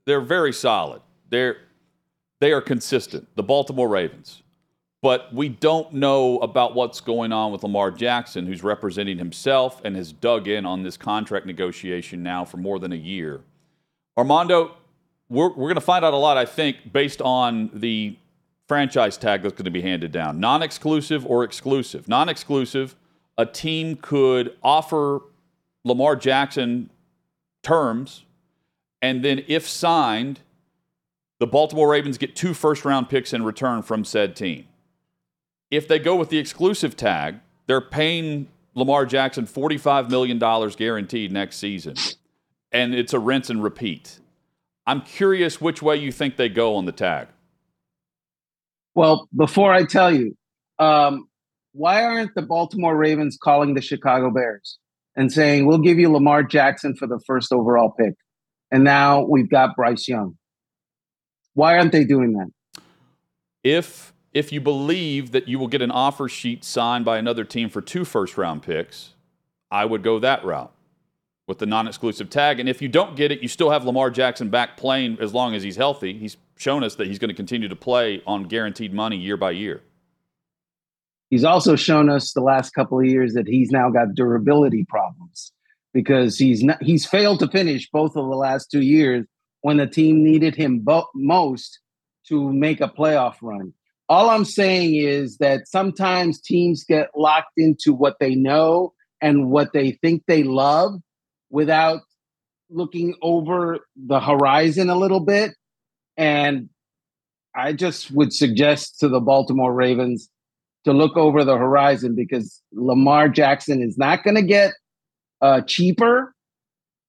[0.05, 1.01] they're very solid.
[1.29, 1.57] They're
[2.39, 3.27] they are consistent.
[3.35, 4.42] The Baltimore Ravens.
[5.03, 9.97] But we don't know about what's going on with Lamar Jackson, who's representing himself and
[9.97, 13.41] has dug in on this contract negotiation now for more than a year.
[14.17, 14.77] Armando,
[15.27, 18.15] we're, we're going to find out a lot, I think, based on the
[18.69, 22.07] franchise tag that's going to be handed down non exclusive or exclusive.
[22.07, 22.95] Non exclusive,
[23.37, 25.19] a team could offer
[25.83, 26.89] Lamar Jackson
[27.61, 28.23] terms
[29.01, 30.39] And then, if signed,
[31.39, 34.65] the Baltimore Ravens get two first round picks in return from said team.
[35.73, 41.55] If they go with the exclusive tag, they're paying Lamar Jackson $45 million guaranteed next
[41.55, 41.95] season.
[42.71, 44.19] And it's a rinse and repeat.
[44.85, 47.29] I'm curious which way you think they go on the tag.
[48.93, 50.37] Well, before I tell you,
[50.77, 51.27] um,
[51.71, 54.77] why aren't the Baltimore Ravens calling the Chicago Bears
[55.15, 58.13] and saying, we'll give you Lamar Jackson for the first overall pick?
[58.69, 60.37] And now we've got Bryce Young.
[61.55, 62.83] Why aren't they doing that?
[63.63, 67.69] If if you believe that you will get an offer sheet signed by another team
[67.69, 69.13] for two first round picks,
[69.69, 70.73] I would go that route
[71.47, 72.59] with the non exclusive tag.
[72.59, 75.53] And if you don't get it, you still have Lamar Jackson back playing as long
[75.53, 76.17] as he's healthy.
[76.17, 79.51] He's shown us that he's going to continue to play on guaranteed money year by
[79.51, 79.81] year.
[81.29, 85.51] He's also shown us the last couple of years that he's now got durability problems
[85.93, 89.25] because he's not, he's failed to finish both of the last two years
[89.61, 91.79] when the team needed him bo- most
[92.27, 93.73] to make a playoff run.
[94.09, 99.73] All I'm saying is that sometimes teams get locked into what they know and what
[99.73, 100.95] they think they love
[101.49, 102.01] without
[102.69, 105.51] looking over the horizon a little bit.
[106.17, 106.69] And
[107.55, 110.29] I just would suggest to the Baltimore Ravens
[110.85, 114.73] to look over the horizon because Lamar Jackson is not going to get
[115.41, 116.33] uh, cheaper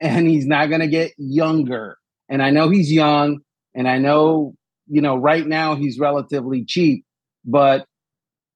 [0.01, 1.99] and he's not going to get younger.
[2.29, 3.41] And I know he's young
[3.75, 4.55] and I know
[4.87, 7.05] you know, right now he's relatively cheap,
[7.45, 7.87] but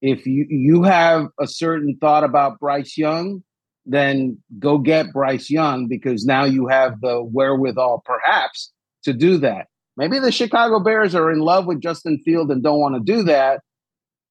[0.00, 3.42] if you you have a certain thought about Bryce Young,
[3.86, 8.72] then go get Bryce Young because now you have the wherewithal perhaps
[9.04, 9.66] to do that.
[9.96, 13.24] Maybe the Chicago Bears are in love with Justin Field and don't want to do
[13.24, 13.62] that,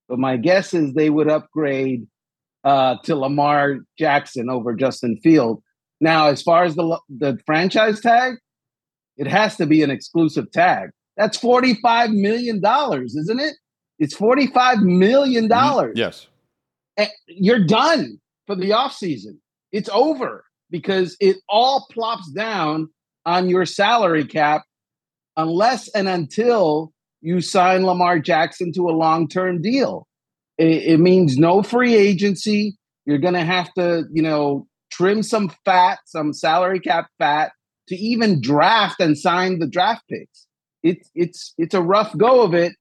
[0.08, 2.08] but my guess is they would upgrade
[2.64, 5.62] uh, to Lamar Jackson over Justin Field.
[6.00, 8.36] Now, as far as the the franchise tag,
[9.18, 10.91] it has to be an exclusive tag.
[11.18, 13.55] That's $45 million, isn't it?
[13.99, 15.49] It's $45 million.
[15.49, 15.97] Mm-hmm.
[15.97, 16.28] Yes.
[16.95, 19.38] And you're done for the offseason.
[19.72, 22.89] It's over because it all plops down
[23.26, 24.63] on your salary cap
[25.36, 30.07] unless and until you sign Lamar Jackson to a long term deal.
[30.57, 32.78] It, it, means no free agency.
[33.05, 37.51] You're going to have to, you know, trim some fat, some salary cap fat
[37.89, 40.47] to even draft and sign the draft picks
[40.88, 42.74] it's it's it's a rough go of it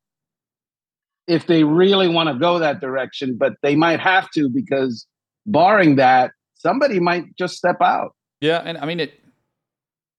[1.27, 5.07] if they really want to go that direction, but they might have to because
[5.45, 8.15] barring that, somebody might just step out.
[8.41, 9.21] Yeah, and I mean it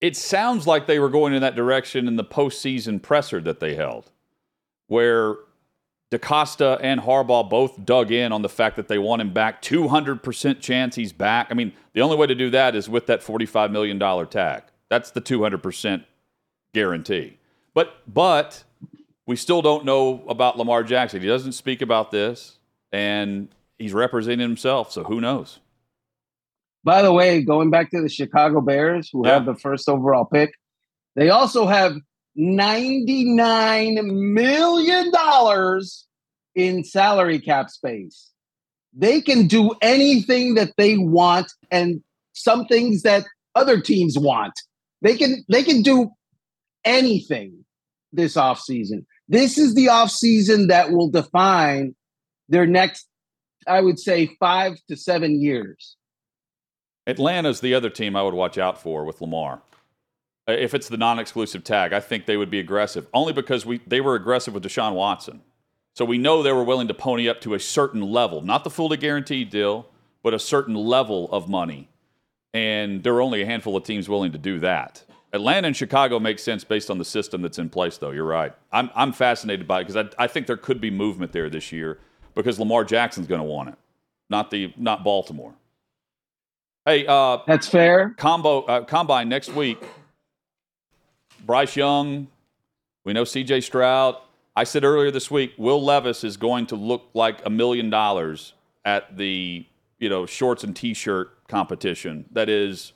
[0.02, 3.76] it sounds like they were going in that direction in the postseason presser that they
[3.76, 4.12] held,
[4.88, 5.38] where
[6.12, 9.62] DeCosta and Harbaugh both dug in on the fact that they want him back.
[9.62, 11.48] 200% chance he's back.
[11.50, 14.64] I mean, the only way to do that is with that $45 million tag.
[14.90, 16.06] That's the 200%
[16.74, 17.37] guarantee.
[17.78, 18.64] But but
[19.28, 21.22] we still don't know about Lamar Jackson.
[21.22, 22.58] He doesn't speak about this,
[22.92, 24.92] and he's representing himself.
[24.92, 25.60] So who knows?
[26.84, 29.36] By the way, going back to the Chicago Bears, who yeah.
[29.36, 30.56] have the first overall pick,
[31.16, 31.98] they also have
[32.36, 34.04] $99
[34.34, 35.12] million
[36.56, 38.32] in salary cap space.
[38.92, 42.02] They can do anything that they want and
[42.34, 44.54] some things that other teams want.
[45.04, 46.10] They can they can do
[46.84, 47.66] anything
[48.12, 49.06] this offseason.
[49.28, 51.96] This is the offseason that will define
[52.50, 53.08] their next,
[53.68, 55.96] I would say, five to seven years.
[57.06, 59.62] Atlanta's the other team I would watch out for with Lamar.
[60.48, 63.08] Uh, if it's the non-exclusive tag, I think they would be aggressive.
[63.14, 65.42] Only because we they were aggressive with Deshaun Watson.
[65.94, 68.70] So we know they were willing to pony up to a certain level, not the
[68.70, 69.88] fully guaranteed deal,
[70.22, 71.90] but a certain level of money.
[72.54, 75.04] And there are only a handful of teams willing to do that.
[75.34, 78.12] Atlanta and Chicago make sense based on the system that's in place, though.
[78.12, 78.54] You're right.
[78.72, 81.72] I'm, I'm fascinated by it because I, I think there could be movement there this
[81.72, 82.00] year
[82.34, 83.76] because Lamar Jackson's going to want it,
[84.30, 85.54] not the not Baltimore.
[86.86, 88.16] Hey, uh, that's fair.
[88.18, 89.84] Combo uh, combine next week.
[91.46, 92.28] Bryce Young,
[93.04, 93.62] we know C.J.
[93.62, 94.16] Stroud.
[94.56, 98.54] I said earlier this week, Will Levis is going to look like a million dollars
[98.86, 99.66] at the
[100.00, 102.26] you know shorts and T-shirt competition.
[102.32, 102.94] That is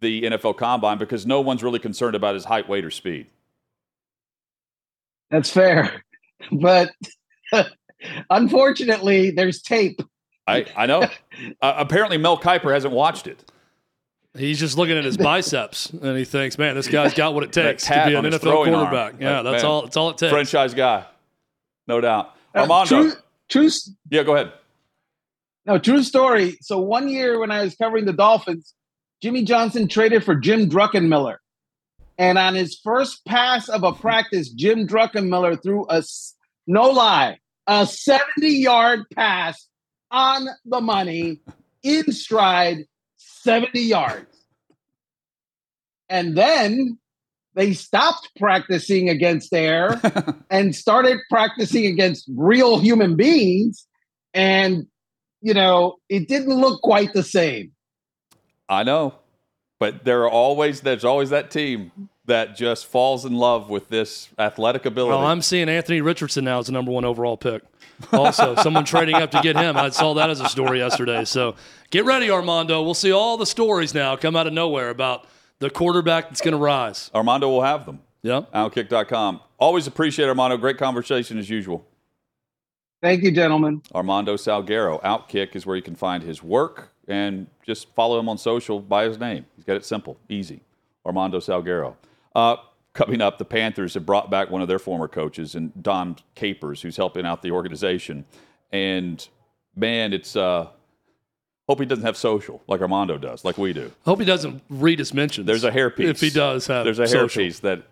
[0.00, 3.26] the NFL Combine because no one's really concerned about his height, weight, or speed.
[5.30, 6.02] That's fair,
[6.52, 6.90] but
[8.30, 10.00] unfortunately, there's tape.
[10.46, 11.02] I I know.
[11.60, 13.44] uh, apparently, Mel Kiper hasn't watched it.
[14.36, 17.52] He's just looking at his biceps and he thinks, "Man, this guy's got what it
[17.52, 19.22] takes to be an NFL quarterback." Arm.
[19.22, 19.82] Yeah, like, that's man, all.
[19.82, 20.30] That's all it takes.
[20.30, 21.04] Franchise guy,
[21.86, 22.34] no doubt.
[22.54, 23.12] Uh, Armando, true,
[23.48, 23.70] true.
[24.10, 24.52] Yeah, go ahead.
[25.64, 26.58] No, true story.
[26.60, 28.74] So one year when I was covering the Dolphins,
[29.26, 31.38] Jimmy Johnson traded for Jim Druckenmiller.
[32.16, 36.04] And on his first pass of a practice, Jim Druckenmiller threw a
[36.68, 39.66] no lie, a 70 yard pass
[40.12, 41.40] on the money
[41.82, 42.84] in stride,
[43.16, 44.44] 70 yards.
[46.08, 46.96] And then
[47.54, 50.00] they stopped practicing against air
[50.50, 53.88] and started practicing against real human beings.
[54.34, 54.86] And,
[55.42, 57.72] you know, it didn't look quite the same.
[58.68, 59.14] I know.
[59.78, 64.28] But there are always there's always that team that just falls in love with this
[64.38, 65.10] athletic ability.
[65.10, 67.62] Well, I'm seeing Anthony Richardson now as the number one overall pick.
[68.12, 69.76] Also, someone trading up to get him.
[69.76, 71.24] I saw that as a story yesterday.
[71.24, 71.54] So
[71.90, 72.82] get ready, Armando.
[72.82, 75.26] We'll see all the stories now come out of nowhere about
[75.58, 77.10] the quarterback that's going to rise.
[77.14, 78.00] Armando will have them.
[78.22, 78.52] Yep.
[78.52, 79.40] Outkick.com.
[79.58, 80.56] Always appreciate Armando.
[80.56, 81.86] Great conversation as usual.
[83.02, 83.82] Thank you, gentlemen.
[83.94, 85.02] Armando Salguero.
[85.02, 89.04] Outkick is where you can find his work and just follow him on social by
[89.04, 89.46] his name.
[89.56, 90.60] He's got it simple, easy.
[91.06, 91.94] Armando Salguero.
[92.34, 92.56] Uh,
[92.92, 96.82] coming up, the Panthers have brought back one of their former coaches, and Dom Capers,
[96.82, 98.24] who's helping out the organization.
[98.72, 99.26] And
[99.76, 100.68] man, it's uh,
[101.68, 103.92] hope he doesn't have social like Armando does, like we do.
[104.04, 105.46] Hope he doesn't read his mentions.
[105.46, 106.08] There's a hair piece.
[106.08, 107.44] If he does have, there's a hair social.
[107.44, 107.82] piece that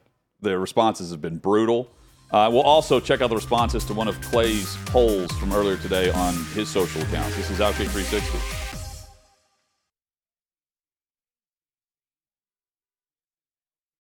[0.40, 1.90] the responses have been brutal.
[2.32, 6.10] Uh, we'll also check out the responses to one of Clay's polls from earlier today
[6.10, 7.36] on his social accounts.
[7.36, 8.63] This is Outkick 360.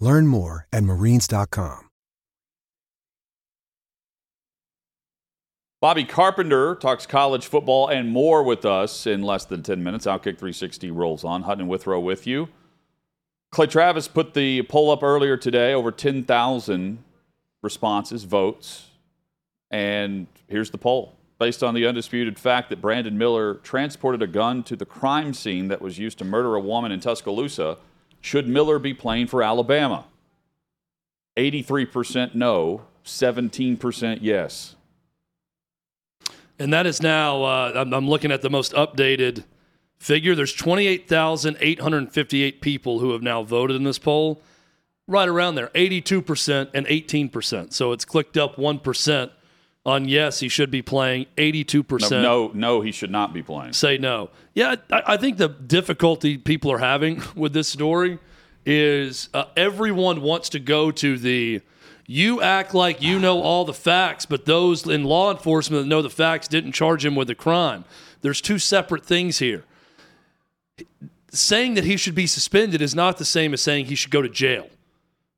[0.00, 1.90] Learn more at marines.com.
[5.80, 10.04] Bobby Carpenter talks college football and more with us in less than 10 minutes.
[10.04, 11.42] Outkick 360 rolls on.
[11.42, 12.50] Hutton and Withrow with you.
[13.50, 17.02] Clay Travis put the poll up earlier today, over 10,000
[17.62, 18.88] responses, votes.
[19.70, 21.14] And here's the poll.
[21.38, 25.68] Based on the undisputed fact that Brandon Miller transported a gun to the crime scene
[25.68, 27.78] that was used to murder a woman in Tuscaloosa,
[28.20, 30.06] should Miller be playing for Alabama?
[31.36, 34.76] 83% no, 17% yes.
[36.58, 39.44] And that is now, uh, I'm, I'm looking at the most updated
[39.98, 40.34] figure.
[40.34, 44.42] There's 28,858 people who have now voted in this poll.
[45.06, 47.72] Right around there, 82% and 18%.
[47.72, 49.30] So it's clicked up 1%
[49.86, 51.26] on yes, he should be playing.
[51.36, 52.10] 82%.
[52.10, 53.72] No, no, no, he should not be playing.
[53.72, 54.30] Say no.
[54.54, 58.18] Yeah, I, I think the difficulty people are having with this story
[58.66, 61.62] is uh, everyone wants to go to the
[62.06, 66.02] you act like you know all the facts, but those in law enforcement that know
[66.02, 67.84] the facts didn't charge him with a crime.
[68.20, 69.64] There's two separate things here.
[71.30, 74.22] Saying that he should be suspended is not the same as saying he should go
[74.22, 74.68] to jail.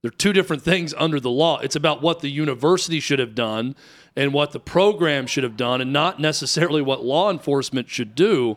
[0.01, 1.59] They're two different things under the law.
[1.61, 3.77] It's about what the university should have done
[4.17, 8.57] and what the program should have done, and not necessarily what law enforcement should do.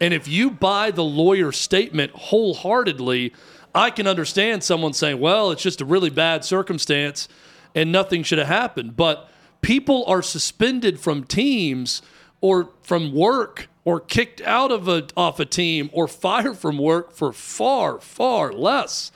[0.00, 3.32] And if you buy the lawyer's statement wholeheartedly,
[3.74, 7.28] I can understand someone saying, well, it's just a really bad circumstance
[7.74, 8.96] and nothing should have happened.
[8.96, 9.28] But
[9.60, 12.02] people are suspended from teams
[12.40, 17.12] or from work or kicked out of a off a team or fired from work
[17.12, 19.12] for far, far less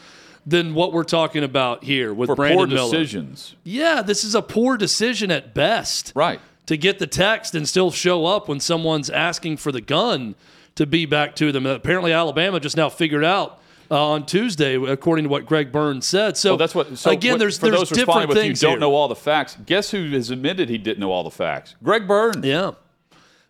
[0.47, 2.91] than what we're talking about here with for Brandon poor Miller.
[2.91, 3.55] decisions.
[3.65, 6.13] Yeah, this is a poor decision at best.
[6.15, 6.41] Right.
[6.67, 10.37] To get the text and still show up when someone's asking for the gun
[10.77, 11.67] to be back to them.
[11.67, 13.61] Apparently, Alabama just now figured out
[13.91, 16.37] uh, on Tuesday, according to what Greg Burns said.
[16.37, 16.97] So well, that's what.
[16.97, 18.81] So again, what, there's for there's those different with things you don't here.
[18.81, 19.57] know all the facts.
[19.67, 21.75] Guess who has admitted he didn't know all the facts?
[21.83, 22.45] Greg Burns.
[22.47, 22.73] Yeah.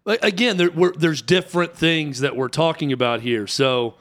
[0.06, 3.46] Again, there, there's different things that we're talking about here.
[3.46, 3.94] So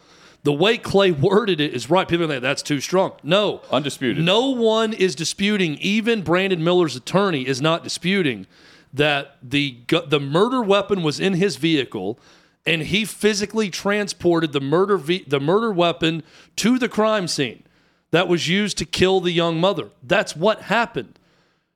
[0.44, 2.08] the way Clay worded it is right.
[2.08, 3.14] People are like, that's too strong.
[3.24, 3.62] No.
[3.72, 4.24] Undisputed.
[4.24, 8.48] No one is disputing, even Brandon Miller's attorney is not disputing
[8.94, 9.78] that the
[10.08, 12.18] the murder weapon was in his vehicle
[12.66, 16.24] and he physically transported the murder ve- the murder weapon
[16.56, 17.64] to the crime scene
[18.12, 19.90] that was used to kill the young mother.
[20.02, 21.20] That's what happened.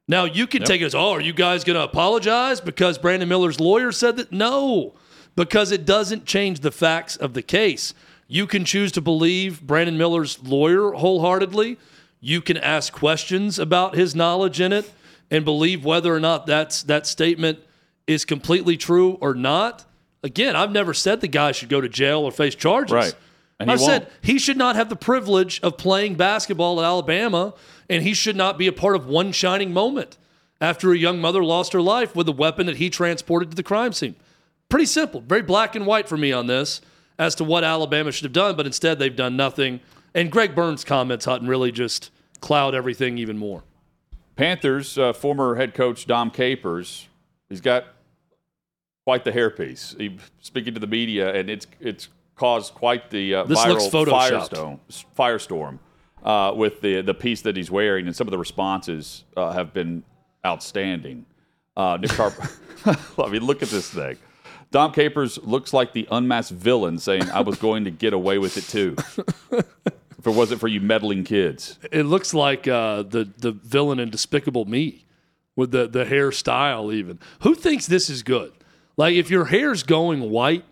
[0.08, 0.68] Now you can Yep.
[0.68, 4.18] take it as, oh, are you guys going to apologize because Brandon Miller's lawyer said
[4.18, 4.32] that?
[4.32, 4.94] No,
[5.36, 7.94] because it doesn't change the facts of the case.
[8.34, 11.78] You can choose to believe Brandon Miller's lawyer wholeheartedly.
[12.20, 14.92] You can ask questions about his knowledge in it
[15.30, 17.60] and believe whether or not that's that statement
[18.08, 19.86] is completely true or not.
[20.24, 22.92] Again, I've never said the guy should go to jail or face charges.
[22.92, 23.14] Right.
[23.60, 24.14] And he I said won't.
[24.24, 27.54] he should not have the privilege of playing basketball at Alabama
[27.88, 30.18] and he should not be a part of one shining moment
[30.60, 33.62] after a young mother lost her life with a weapon that he transported to the
[33.62, 34.16] crime scene.
[34.70, 36.82] Pretty simple, very black and white for me on this
[37.18, 39.80] as to what Alabama should have done, but instead they've done nothing.
[40.14, 42.12] And Greg Burns' comments, Hutton, really just
[42.42, 43.64] cloud everything even more.
[44.36, 47.08] Panthers uh, former head coach Dom Capers,
[47.50, 47.86] he's got
[49.06, 49.98] quite the hairpiece.
[50.00, 54.80] He speaking to the media, and it's it's caused quite the uh, This viral firestorm.
[55.18, 55.80] Firestorm
[56.24, 59.74] uh, with the the piece that he's wearing, and some of the responses uh, have
[59.74, 60.04] been
[60.46, 61.26] outstanding.
[61.76, 62.34] Uh, Nick Carp,
[62.86, 64.18] I mean, look at this thing.
[64.74, 68.58] Dom Capers looks like the unmasked villain saying, "I was going to get away with
[68.58, 68.96] it too."
[69.52, 71.78] if it wasn't for you meddling kids.
[71.92, 75.06] It looks like uh, the the villain in Despicable Me
[75.56, 76.92] with the the hairstyle.
[76.92, 78.52] Even who thinks this is good?
[78.98, 80.66] Like if your hair's going white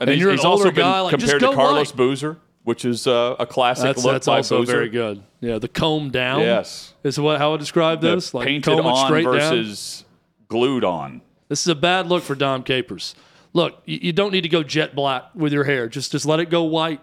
[0.00, 1.96] and, he's, you're an older also been guy, like compared to Carlos white.
[1.96, 4.72] Boozer, which is uh, a classic That's, look that's also Boozer.
[4.72, 5.22] very good.
[5.40, 6.40] Yeah, the comb down.
[6.42, 6.92] Yes.
[7.04, 8.34] is what how I describe The this.
[8.34, 9.32] Like painted on straight down.
[9.32, 10.04] versus
[10.48, 11.22] glued on.
[11.48, 13.14] This is a bad look for Dom Capers.
[13.56, 15.88] Look, you, don't need to go jet black with your hair.
[15.88, 17.00] Just just let it go white.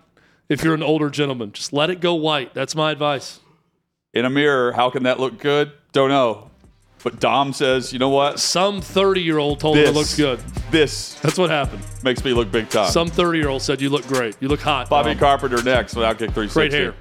[0.50, 2.54] If you're an older gentleman, just let it go white.
[2.54, 3.40] That's my advice.
[4.14, 5.72] In a mirror, how can that look good?
[5.94, 6.52] Don't know.
[7.04, 8.40] But Dom says, you know what?
[8.40, 10.40] Some 30 year old told him it looks good.
[10.70, 11.82] This That's what happened.
[12.04, 12.92] makes me look big time.
[12.92, 14.36] Some 30 year old said you look great.
[14.40, 14.92] You look hot.
[14.92, 15.18] Bobby Dom.
[15.18, 16.54] Carpenter next with Outkick 360.
[16.54, 16.94] Great hair.